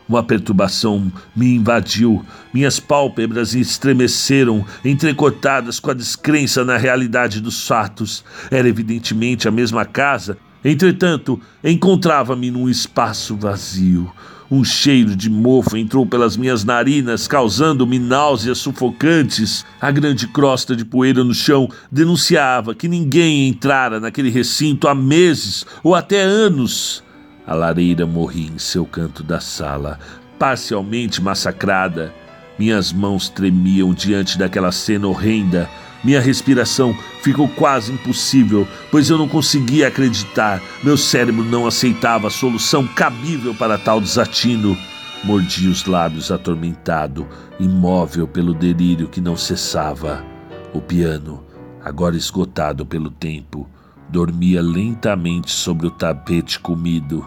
Uma 0.08 0.22
perturbação 0.22 1.10
me 1.34 1.54
invadiu, 1.54 2.24
minhas 2.52 2.80
pálpebras 2.80 3.54
estremeceram, 3.54 4.64
entrecortadas 4.84 5.78
com 5.78 5.90
a 5.90 5.94
descrença 5.94 6.64
na 6.64 6.76
realidade 6.76 7.40
dos 7.40 7.66
fatos. 7.66 8.24
Era 8.50 8.68
evidentemente 8.68 9.48
a 9.48 9.50
mesma 9.50 9.84
casa, 9.84 10.36
entretanto, 10.64 11.40
encontrava-me 11.62 12.50
num 12.50 12.68
espaço 12.68 13.36
vazio. 13.36 14.12
Um 14.52 14.62
cheiro 14.62 15.16
de 15.16 15.30
mofo 15.30 15.78
entrou 15.78 16.04
pelas 16.04 16.36
minhas 16.36 16.62
narinas, 16.62 17.26
causando-me 17.26 17.98
náuseas 17.98 18.58
sufocantes. 18.58 19.64
A 19.80 19.90
grande 19.90 20.28
crosta 20.28 20.76
de 20.76 20.84
poeira 20.84 21.24
no 21.24 21.32
chão 21.32 21.70
denunciava 21.90 22.74
que 22.74 22.86
ninguém 22.86 23.48
entrara 23.48 23.98
naquele 23.98 24.28
recinto 24.28 24.88
há 24.88 24.94
meses 24.94 25.64
ou 25.82 25.94
até 25.94 26.20
anos. 26.20 27.01
A 27.46 27.54
lareira 27.54 28.06
morria 28.06 28.50
em 28.50 28.58
seu 28.58 28.86
canto 28.86 29.22
da 29.22 29.40
sala, 29.40 29.98
parcialmente 30.38 31.20
massacrada. 31.20 32.14
Minhas 32.58 32.92
mãos 32.92 33.28
tremiam 33.28 33.92
diante 33.92 34.38
daquela 34.38 34.70
cena 34.70 35.08
horrenda. 35.08 35.68
Minha 36.04 36.20
respiração 36.20 36.96
ficou 37.22 37.48
quase 37.48 37.92
impossível, 37.92 38.66
pois 38.90 39.08
eu 39.08 39.18
não 39.18 39.28
conseguia 39.28 39.88
acreditar. 39.88 40.62
Meu 40.82 40.96
cérebro 40.96 41.44
não 41.44 41.66
aceitava 41.66 42.28
a 42.28 42.30
solução 42.30 42.86
cabível 42.86 43.54
para 43.54 43.78
tal 43.78 44.00
desatino. 44.00 44.76
Mordi 45.24 45.68
os 45.68 45.86
lábios 45.86 46.32
atormentado, 46.32 47.28
imóvel 47.60 48.26
pelo 48.26 48.52
delírio 48.52 49.08
que 49.08 49.20
não 49.20 49.36
cessava. 49.36 50.24
O 50.72 50.80
piano, 50.80 51.44
agora 51.84 52.16
esgotado 52.16 52.84
pelo 52.84 53.10
tempo, 53.10 53.68
dormia 54.12 54.60
lentamente 54.60 55.50
sobre 55.50 55.86
o 55.86 55.90
tapete 55.90 56.60
comido. 56.60 57.26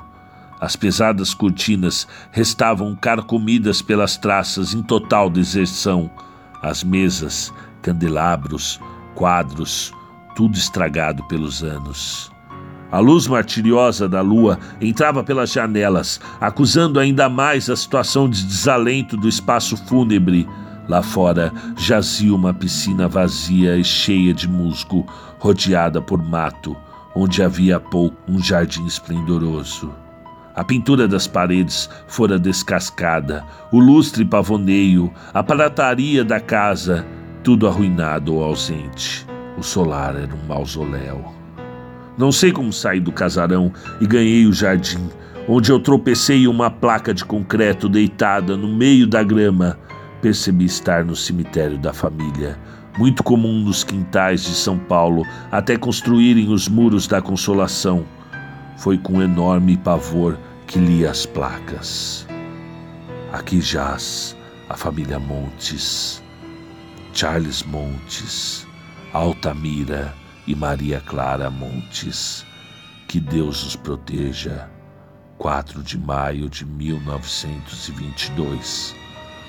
As 0.62 0.76
pesadas 0.76 1.34
cortinas 1.34 2.08
restavam 2.32 2.96
carcomidas 2.96 3.82
pelas 3.82 4.16
traças 4.16 4.74
em 4.74 4.84
total 4.84 5.30
deserção. 5.30 6.10
As 6.62 6.84
mesas, 6.84 7.52
candelabros, 7.82 8.80
quadros, 9.16 9.92
tudo 10.36 10.56
estragado 10.56 11.24
pelos 11.28 11.64
anos. 11.64 12.32
A 12.92 13.00
luz 13.00 13.28
martiriosa 13.28 14.08
da 14.08 14.22
lua 14.22 14.60
entrava 14.80 15.24
pelas 15.24 15.52
janelas, 15.52 16.22
acusando 16.40 17.00
ainda 17.00 17.28
mais 17.28 17.70
a 17.70 17.76
situação 17.76 18.30
de 18.30 18.44
desalento 18.44 19.18
do 19.18 19.28
espaço 19.28 19.76
fúnebre. 19.76 20.48
Lá 20.88 21.02
fora 21.02 21.52
jazia 21.78 22.34
uma 22.34 22.54
piscina 22.54 23.08
vazia 23.08 23.76
e 23.76 23.84
cheia 23.84 24.34
de 24.34 24.48
musgo, 24.48 25.06
rodeada 25.40 26.02
por 26.02 26.22
mato, 26.22 26.76
onde 27.16 27.42
havia 27.42 27.78
há 27.78 27.80
pouco 27.80 28.16
um 28.28 28.42
jardim 28.42 28.86
esplendoroso. 28.86 29.92
A 30.56 30.64
pintura 30.64 31.08
das 31.08 31.28
paredes 31.28 31.90
fora 32.08 32.40
descascada, 32.40 33.44
o 33.72 33.80
lustre 33.80 34.24
pavoneio, 34.24 35.12
a 35.34 35.44
prataria 35.44 36.24
da 36.24 36.40
casa, 36.40 37.06
tudo 37.44 37.68
arruinado 37.68 38.36
ou 38.36 38.44
ausente. 38.44 39.28
O 39.58 39.64
solar 39.64 40.16
era 40.16 40.34
um 40.34 40.48
mausoléu. 40.48 41.34
Não 42.18 42.32
sei 42.32 42.52
como 42.52 42.72
saí 42.72 43.00
do 43.00 43.12
casarão 43.12 43.74
e 44.00 44.08
ganhei 44.08 44.46
o 44.46 44.54
jardim, 44.54 45.10
onde 45.48 45.72
eu 45.72 45.80
tropecei 45.80 46.48
uma 46.48 46.72
placa 46.72 47.14
de 47.14 47.26
concreto 47.26 47.90
deitada 47.90 48.56
no 48.56 48.68
meio 48.68 49.06
da 49.06 49.22
grama. 49.22 49.78
Percebi 50.26 50.66
estar 50.66 51.06
no 51.06 51.16
cemitério 51.16 51.78
da 51.78 51.94
família, 51.94 52.58
muito 52.98 53.22
comum 53.22 53.60
nos 53.60 53.84
quintais 53.84 54.44
de 54.44 54.56
São 54.56 54.80
Paulo, 54.80 55.24
até 55.52 55.78
construírem 55.78 56.52
os 56.52 56.68
muros 56.68 57.06
da 57.06 57.22
consolação. 57.22 58.04
Foi 58.76 58.98
com 58.98 59.22
enorme 59.22 59.78
pavor 59.78 60.36
que 60.66 60.80
li 60.80 61.06
as 61.06 61.28
placas. 61.28 62.26
Aqui 63.32 63.62
jaz 63.62 64.36
a 64.68 64.76
família 64.76 65.20
Montes, 65.20 66.24
Charles 67.14 67.62
Montes, 67.62 68.66
Altamira 69.14 70.12
e 70.48 70.56
Maria 70.56 71.00
Clara 71.02 71.52
Montes. 71.52 72.44
Que 73.08 73.20
Deus 73.20 73.64
os 73.64 73.76
proteja. 73.76 74.68
4 75.38 75.84
de 75.84 76.00
maio 76.00 76.50
de 76.50 76.66
1922. 76.66 79.05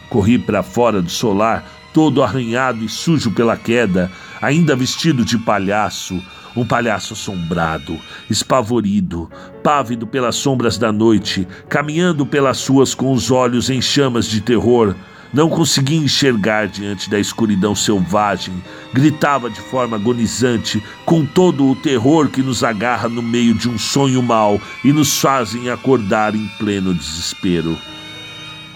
Corri 0.08 0.38
para 0.38 0.62
fora 0.62 1.02
do 1.02 1.10
solar, 1.10 1.64
todo 1.92 2.22
arranhado 2.22 2.84
e 2.84 2.88
sujo 2.88 3.30
pela 3.30 3.56
queda, 3.56 4.10
ainda 4.40 4.76
vestido 4.76 5.24
de 5.24 5.38
palhaço, 5.38 6.22
um 6.56 6.64
palhaço 6.64 7.12
assombrado, 7.12 7.98
espavorido, 8.30 9.30
pávido 9.62 10.06
pelas 10.06 10.36
sombras 10.36 10.78
da 10.78 10.90
noite, 10.90 11.46
caminhando 11.68 12.24
pelas 12.24 12.66
ruas 12.66 12.94
com 12.94 13.12
os 13.12 13.30
olhos 13.30 13.68
em 13.68 13.80
chamas 13.80 14.26
de 14.26 14.40
terror. 14.40 14.94
Não 15.32 15.50
conseguia 15.50 15.98
enxergar 15.98 16.68
diante 16.68 17.10
da 17.10 17.18
escuridão 17.18 17.74
selvagem, 17.74 18.54
gritava 18.92 19.50
de 19.50 19.60
forma 19.60 19.96
agonizante, 19.96 20.82
com 21.04 21.26
todo 21.26 21.70
o 21.70 21.76
terror 21.76 22.28
que 22.28 22.42
nos 22.42 22.62
agarra 22.64 23.08
no 23.08 23.22
meio 23.22 23.52
de 23.54 23.68
um 23.68 23.78
sonho 23.78 24.22
mau 24.22 24.60
e 24.84 24.92
nos 24.92 25.20
fazem 25.20 25.68
acordar 25.68 26.34
em 26.34 26.46
pleno 26.58 26.94
desespero. 26.94 27.76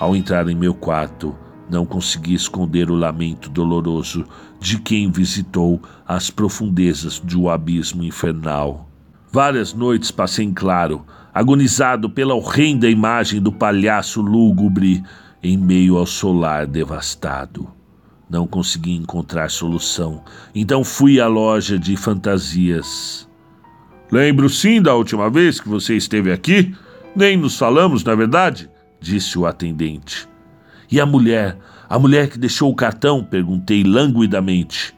Ao 0.01 0.17
entrar 0.17 0.49
em 0.49 0.55
meu 0.55 0.73
quarto, 0.73 1.37
não 1.69 1.85
consegui 1.85 2.33
esconder 2.33 2.91
o 2.91 2.95
lamento 2.95 3.51
doloroso 3.51 4.25
de 4.59 4.81
quem 4.81 5.11
visitou 5.11 5.79
as 6.09 6.31
profundezas 6.31 7.21
de 7.23 7.39
um 7.39 7.51
abismo 7.51 8.03
infernal. 8.03 8.89
Várias 9.31 9.75
noites 9.75 10.11
passei 10.11 10.47
em 10.47 10.55
claro, 10.55 11.05
agonizado 11.35 12.09
pela 12.09 12.35
horrenda 12.35 12.89
imagem 12.89 13.43
do 13.43 13.53
palhaço 13.53 14.23
lúgubre 14.23 15.03
em 15.43 15.59
meio 15.59 15.99
ao 15.99 16.07
solar 16.07 16.67
devastado. 16.67 17.69
Não 18.29 18.47
consegui 18.47 18.93
encontrar 18.93 19.51
solução, 19.51 20.25
então 20.55 20.83
fui 20.83 21.21
à 21.21 21.27
loja 21.27 21.79
de 21.79 21.95
fantasias. 21.95 23.29
Lembro 24.11 24.49
sim 24.49 24.81
da 24.81 24.95
última 24.95 25.29
vez 25.29 25.61
que 25.61 25.69
você 25.69 25.95
esteve 25.95 26.33
aqui. 26.33 26.75
Nem 27.15 27.37
nos 27.37 27.59
falamos, 27.59 28.03
na 28.03 28.13
é 28.13 28.17
verdade? 28.17 28.70
Disse 29.01 29.39
o 29.39 29.47
atendente. 29.47 30.29
E 30.91 31.01
a 31.01 31.07
mulher? 31.07 31.57
A 31.89 31.99
mulher 31.99 32.29
que 32.29 32.39
deixou 32.39 32.71
o 32.71 32.75
cartão? 32.75 33.25
Perguntei 33.25 33.83
languidamente. 33.83 34.95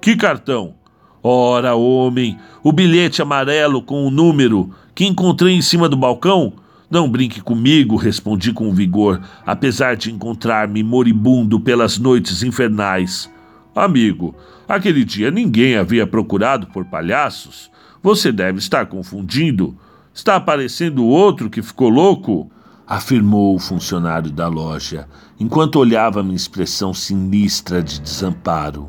Que 0.00 0.16
cartão? 0.16 0.74
Ora, 1.22 1.74
homem, 1.74 2.38
o 2.62 2.72
bilhete 2.72 3.20
amarelo 3.20 3.82
com 3.82 4.06
o 4.06 4.10
número 4.10 4.70
que 4.94 5.04
encontrei 5.04 5.54
em 5.54 5.62
cima 5.62 5.88
do 5.88 5.96
balcão? 5.96 6.52
Não 6.90 7.10
brinque 7.10 7.40
comigo, 7.40 7.96
respondi 7.96 8.52
com 8.52 8.72
vigor, 8.72 9.20
apesar 9.44 9.96
de 9.96 10.10
encontrar-me 10.10 10.82
moribundo 10.82 11.60
pelas 11.60 11.98
noites 11.98 12.42
infernais. 12.42 13.30
Amigo, 13.74 14.34
aquele 14.66 15.04
dia 15.04 15.30
ninguém 15.30 15.76
havia 15.76 16.06
procurado 16.06 16.68
por 16.68 16.84
palhaços. 16.86 17.70
Você 18.02 18.32
deve 18.32 18.58
estar 18.58 18.86
confundindo. 18.86 19.76
Está 20.14 20.36
aparecendo 20.36 21.04
outro 21.04 21.50
que 21.50 21.62
ficou 21.62 21.88
louco? 21.88 22.50
Afirmou 22.88 23.54
o 23.54 23.58
funcionário 23.58 24.30
da 24.30 24.48
loja, 24.48 25.06
enquanto 25.38 25.76
olhava 25.76 26.22
minha 26.22 26.34
expressão 26.34 26.94
sinistra 26.94 27.82
de 27.82 28.00
desamparo. 28.00 28.88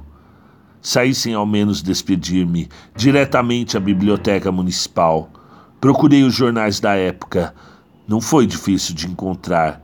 Saí 0.82 1.14
sem 1.14 1.34
ao 1.34 1.46
menos 1.46 1.82
despedir-me, 1.82 2.70
diretamente 2.96 3.76
à 3.76 3.80
biblioteca 3.80 4.50
municipal. 4.54 5.30
Procurei 5.82 6.24
os 6.24 6.34
jornais 6.34 6.80
da 6.80 6.96
época. 6.96 7.54
Não 8.08 8.22
foi 8.22 8.48
difícil 8.48 8.96
de 8.96 9.06
encontrar. 9.06 9.82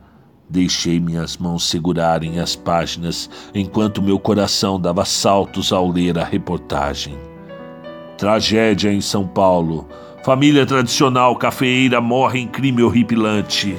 Deixei 0.48 0.98
minhas 0.98 1.36
mãos 1.36 1.68
segurarem 1.68 2.40
as 2.40 2.56
páginas 2.56 3.28
enquanto 3.54 4.00
meu 4.00 4.18
coração 4.18 4.80
dava 4.80 5.04
saltos 5.04 5.72
ao 5.72 5.90
ler 5.90 6.18
a 6.18 6.24
reportagem. 6.24 7.18
Tragédia 8.16 8.90
em 8.90 9.02
São 9.02 9.26
Paulo. 9.26 9.86
Família 10.24 10.64
tradicional 10.64 11.36
cafeeira 11.36 12.00
morre 12.00 12.40
em 12.40 12.48
crime 12.48 12.82
horripilante. 12.82 13.76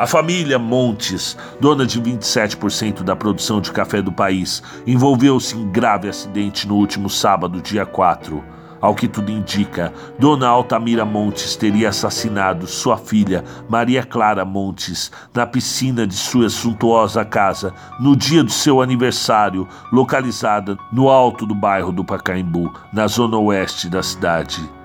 A 0.00 0.06
família 0.06 0.58
Montes, 0.58 1.36
dona 1.60 1.84
de 1.84 2.00
27% 2.00 3.02
da 3.02 3.14
produção 3.14 3.60
de 3.60 3.70
café 3.70 4.00
do 4.00 4.10
país, 4.10 4.62
envolveu-se 4.86 5.54
em 5.54 5.70
grave 5.70 6.08
acidente 6.08 6.66
no 6.66 6.76
último 6.76 7.10
sábado, 7.10 7.60
dia 7.60 7.84
4. 7.84 8.42
Ao 8.80 8.94
que 8.94 9.06
tudo 9.06 9.30
indica, 9.30 9.92
Dona 10.18 10.48
Altamira 10.48 11.04
Montes 11.04 11.54
teria 11.54 11.90
assassinado 11.90 12.66
sua 12.66 12.96
filha, 12.96 13.44
Maria 13.68 14.02
Clara 14.02 14.42
Montes, 14.42 15.12
na 15.34 15.46
piscina 15.46 16.06
de 16.06 16.14
sua 16.14 16.48
suntuosa 16.48 17.22
casa, 17.22 17.74
no 18.00 18.16
dia 18.16 18.42
do 18.42 18.50
seu 18.50 18.80
aniversário, 18.80 19.68
localizada 19.92 20.78
no 20.90 21.10
alto 21.10 21.44
do 21.44 21.54
bairro 21.54 21.92
do 21.92 22.02
Pacaembu, 22.02 22.72
na 22.90 23.06
zona 23.06 23.36
oeste 23.36 23.86
da 23.90 24.02
cidade. 24.02 24.79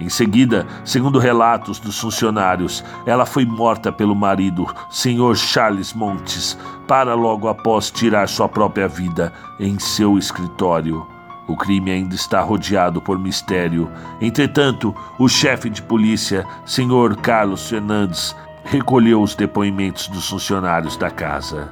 Em 0.00 0.08
seguida, 0.08 0.66
segundo 0.84 1.18
relatos 1.18 1.78
dos 1.78 1.98
funcionários, 1.98 2.84
ela 3.06 3.24
foi 3.24 3.44
morta 3.44 3.92
pelo 3.92 4.14
marido, 4.14 4.66
Sr. 4.90 5.36
Charles 5.36 5.92
Montes, 5.92 6.58
para 6.88 7.14
logo 7.14 7.48
após 7.48 7.90
tirar 7.90 8.28
sua 8.28 8.48
própria 8.48 8.88
vida 8.88 9.32
em 9.58 9.78
seu 9.78 10.18
escritório. 10.18 11.06
O 11.46 11.56
crime 11.56 11.90
ainda 11.90 12.14
está 12.14 12.40
rodeado 12.40 13.00
por 13.00 13.18
mistério. 13.18 13.90
Entretanto, 14.20 14.94
o 15.18 15.28
chefe 15.28 15.68
de 15.68 15.82
polícia, 15.82 16.44
Sr. 16.64 17.16
Carlos 17.20 17.68
Fernandes, 17.68 18.34
recolheu 18.64 19.22
os 19.22 19.34
depoimentos 19.34 20.08
dos 20.08 20.28
funcionários 20.28 20.96
da 20.96 21.10
casa. 21.10 21.70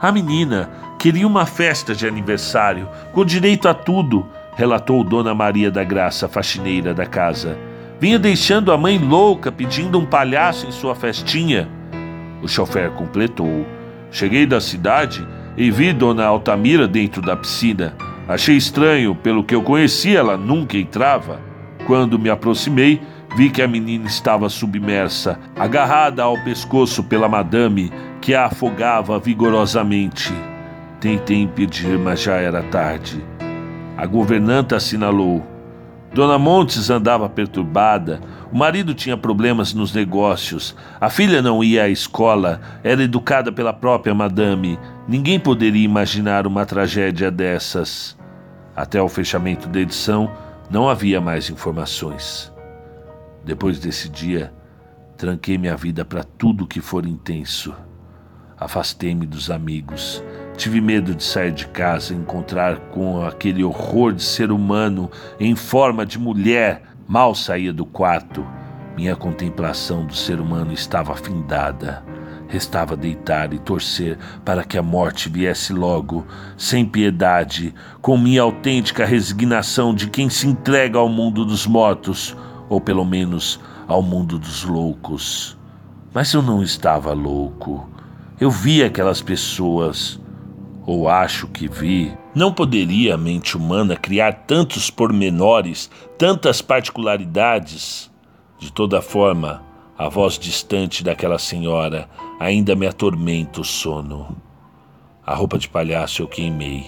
A 0.00 0.12
menina 0.12 0.68
queria 0.98 1.26
uma 1.26 1.46
festa 1.46 1.94
de 1.94 2.06
aniversário, 2.06 2.88
com 3.12 3.24
direito 3.24 3.68
a 3.68 3.74
tudo, 3.74 4.26
relatou 4.58 5.04
Dona 5.04 5.36
Maria 5.36 5.70
da 5.70 5.84
Graça, 5.84 6.26
faxineira 6.26 6.92
da 6.92 7.06
casa. 7.06 7.56
Vinha 8.00 8.18
deixando 8.18 8.72
a 8.72 8.76
mãe 8.76 8.98
louca 8.98 9.52
pedindo 9.52 9.96
um 9.96 10.04
palhaço 10.04 10.66
em 10.66 10.72
sua 10.72 10.96
festinha. 10.96 11.68
O 12.42 12.48
chofer 12.48 12.90
completou. 12.90 13.64
Cheguei 14.10 14.46
da 14.46 14.60
cidade 14.60 15.24
e 15.56 15.70
vi 15.70 15.92
Dona 15.92 16.26
Altamira 16.26 16.88
dentro 16.88 17.22
da 17.22 17.36
piscina. 17.36 17.94
Achei 18.26 18.56
estranho, 18.56 19.14
pelo 19.14 19.44
que 19.44 19.54
eu 19.54 19.62
conhecia, 19.62 20.18
ela 20.18 20.36
nunca 20.36 20.76
entrava. 20.76 21.40
Quando 21.86 22.18
me 22.18 22.28
aproximei, 22.28 23.00
vi 23.36 23.50
que 23.50 23.62
a 23.62 23.68
menina 23.68 24.08
estava 24.08 24.48
submersa, 24.48 25.38
agarrada 25.54 26.24
ao 26.24 26.36
pescoço 26.42 27.04
pela 27.04 27.28
madame, 27.28 27.92
que 28.20 28.34
a 28.34 28.46
afogava 28.46 29.20
vigorosamente. 29.20 30.32
Tentei 31.00 31.40
impedir, 31.40 31.96
mas 31.96 32.20
já 32.20 32.34
era 32.34 32.60
tarde. 32.64 33.37
A 33.98 34.06
governanta 34.06 34.76
assinalou. 34.76 35.44
Dona 36.14 36.38
Montes 36.38 36.88
andava 36.88 37.28
perturbada. 37.28 38.20
O 38.52 38.56
marido 38.56 38.94
tinha 38.94 39.16
problemas 39.16 39.74
nos 39.74 39.92
negócios. 39.92 40.76
A 41.00 41.10
filha 41.10 41.42
não 41.42 41.64
ia 41.64 41.82
à 41.82 41.88
escola, 41.88 42.60
era 42.84 43.02
educada 43.02 43.50
pela 43.50 43.72
própria 43.72 44.14
madame. 44.14 44.78
Ninguém 45.08 45.40
poderia 45.40 45.84
imaginar 45.84 46.46
uma 46.46 46.64
tragédia 46.64 47.28
dessas. 47.28 48.16
Até 48.76 49.02
o 49.02 49.08
fechamento 49.08 49.68
da 49.68 49.80
edição, 49.80 50.30
não 50.70 50.88
havia 50.88 51.20
mais 51.20 51.50
informações. 51.50 52.52
Depois 53.44 53.80
desse 53.80 54.08
dia, 54.08 54.52
tranquei 55.16 55.58
minha 55.58 55.76
vida 55.76 56.04
para 56.04 56.22
tudo 56.22 56.68
que 56.68 56.80
for 56.80 57.04
intenso. 57.04 57.74
Afastei-me 58.56 59.26
dos 59.26 59.50
amigos. 59.50 60.22
Tive 60.58 60.80
medo 60.80 61.14
de 61.14 61.22
sair 61.22 61.52
de 61.52 61.68
casa 61.68 62.12
e 62.12 62.16
encontrar 62.16 62.78
com 62.90 63.24
aquele 63.24 63.62
horror 63.62 64.12
de 64.12 64.24
ser 64.24 64.50
humano 64.50 65.08
em 65.38 65.54
forma 65.54 66.04
de 66.04 66.18
mulher. 66.18 66.82
Mal 67.06 67.32
saía 67.32 67.72
do 67.72 67.86
quarto. 67.86 68.44
Minha 68.96 69.14
contemplação 69.14 70.04
do 70.04 70.16
ser 70.16 70.40
humano 70.40 70.72
estava 70.72 71.12
afindada. 71.12 72.02
Restava 72.48 72.96
deitar 72.96 73.54
e 73.54 73.60
torcer 73.60 74.18
para 74.44 74.64
que 74.64 74.76
a 74.76 74.82
morte 74.82 75.28
viesse 75.28 75.72
logo, 75.72 76.26
sem 76.56 76.84
piedade, 76.84 77.72
com 78.02 78.18
minha 78.18 78.42
autêntica 78.42 79.06
resignação 79.06 79.94
de 79.94 80.10
quem 80.10 80.28
se 80.28 80.48
entrega 80.48 80.98
ao 80.98 81.08
mundo 81.08 81.44
dos 81.44 81.68
mortos, 81.68 82.36
ou 82.68 82.80
pelo 82.80 83.04
menos 83.04 83.60
ao 83.86 84.02
mundo 84.02 84.36
dos 84.36 84.64
loucos. 84.64 85.56
Mas 86.12 86.32
eu 86.32 86.42
não 86.42 86.64
estava 86.64 87.12
louco. 87.12 87.88
Eu 88.40 88.50
vi 88.50 88.82
aquelas 88.82 89.22
pessoas, 89.22 90.20
ou 90.88 91.06
acho 91.06 91.46
que 91.48 91.68
vi. 91.68 92.16
Não 92.34 92.50
poderia 92.50 93.14
a 93.14 93.18
mente 93.18 93.58
humana 93.58 93.94
criar 93.94 94.32
tantos 94.46 94.88
pormenores, 94.88 95.90
tantas 96.16 96.62
particularidades? 96.62 98.10
De 98.58 98.72
toda 98.72 99.02
forma, 99.02 99.62
a 99.98 100.08
voz 100.08 100.38
distante 100.38 101.04
daquela 101.04 101.38
senhora 101.38 102.08
ainda 102.40 102.74
me 102.74 102.86
atormenta 102.86 103.60
o 103.60 103.64
sono. 103.64 104.34
A 105.26 105.34
roupa 105.34 105.58
de 105.58 105.68
palhaço 105.68 106.22
eu 106.22 106.26
queimei, 106.26 106.86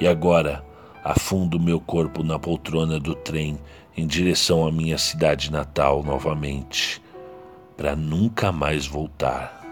e 0.00 0.08
agora 0.08 0.64
afundo 1.04 1.60
meu 1.60 1.78
corpo 1.78 2.22
na 2.22 2.38
poltrona 2.38 2.98
do 2.98 3.14
trem 3.14 3.58
em 3.94 4.06
direção 4.06 4.66
à 4.66 4.72
minha 4.72 4.96
cidade 4.96 5.52
natal 5.52 6.02
novamente, 6.02 7.02
para 7.76 7.94
nunca 7.94 8.50
mais 8.50 8.86
voltar. 8.86 9.65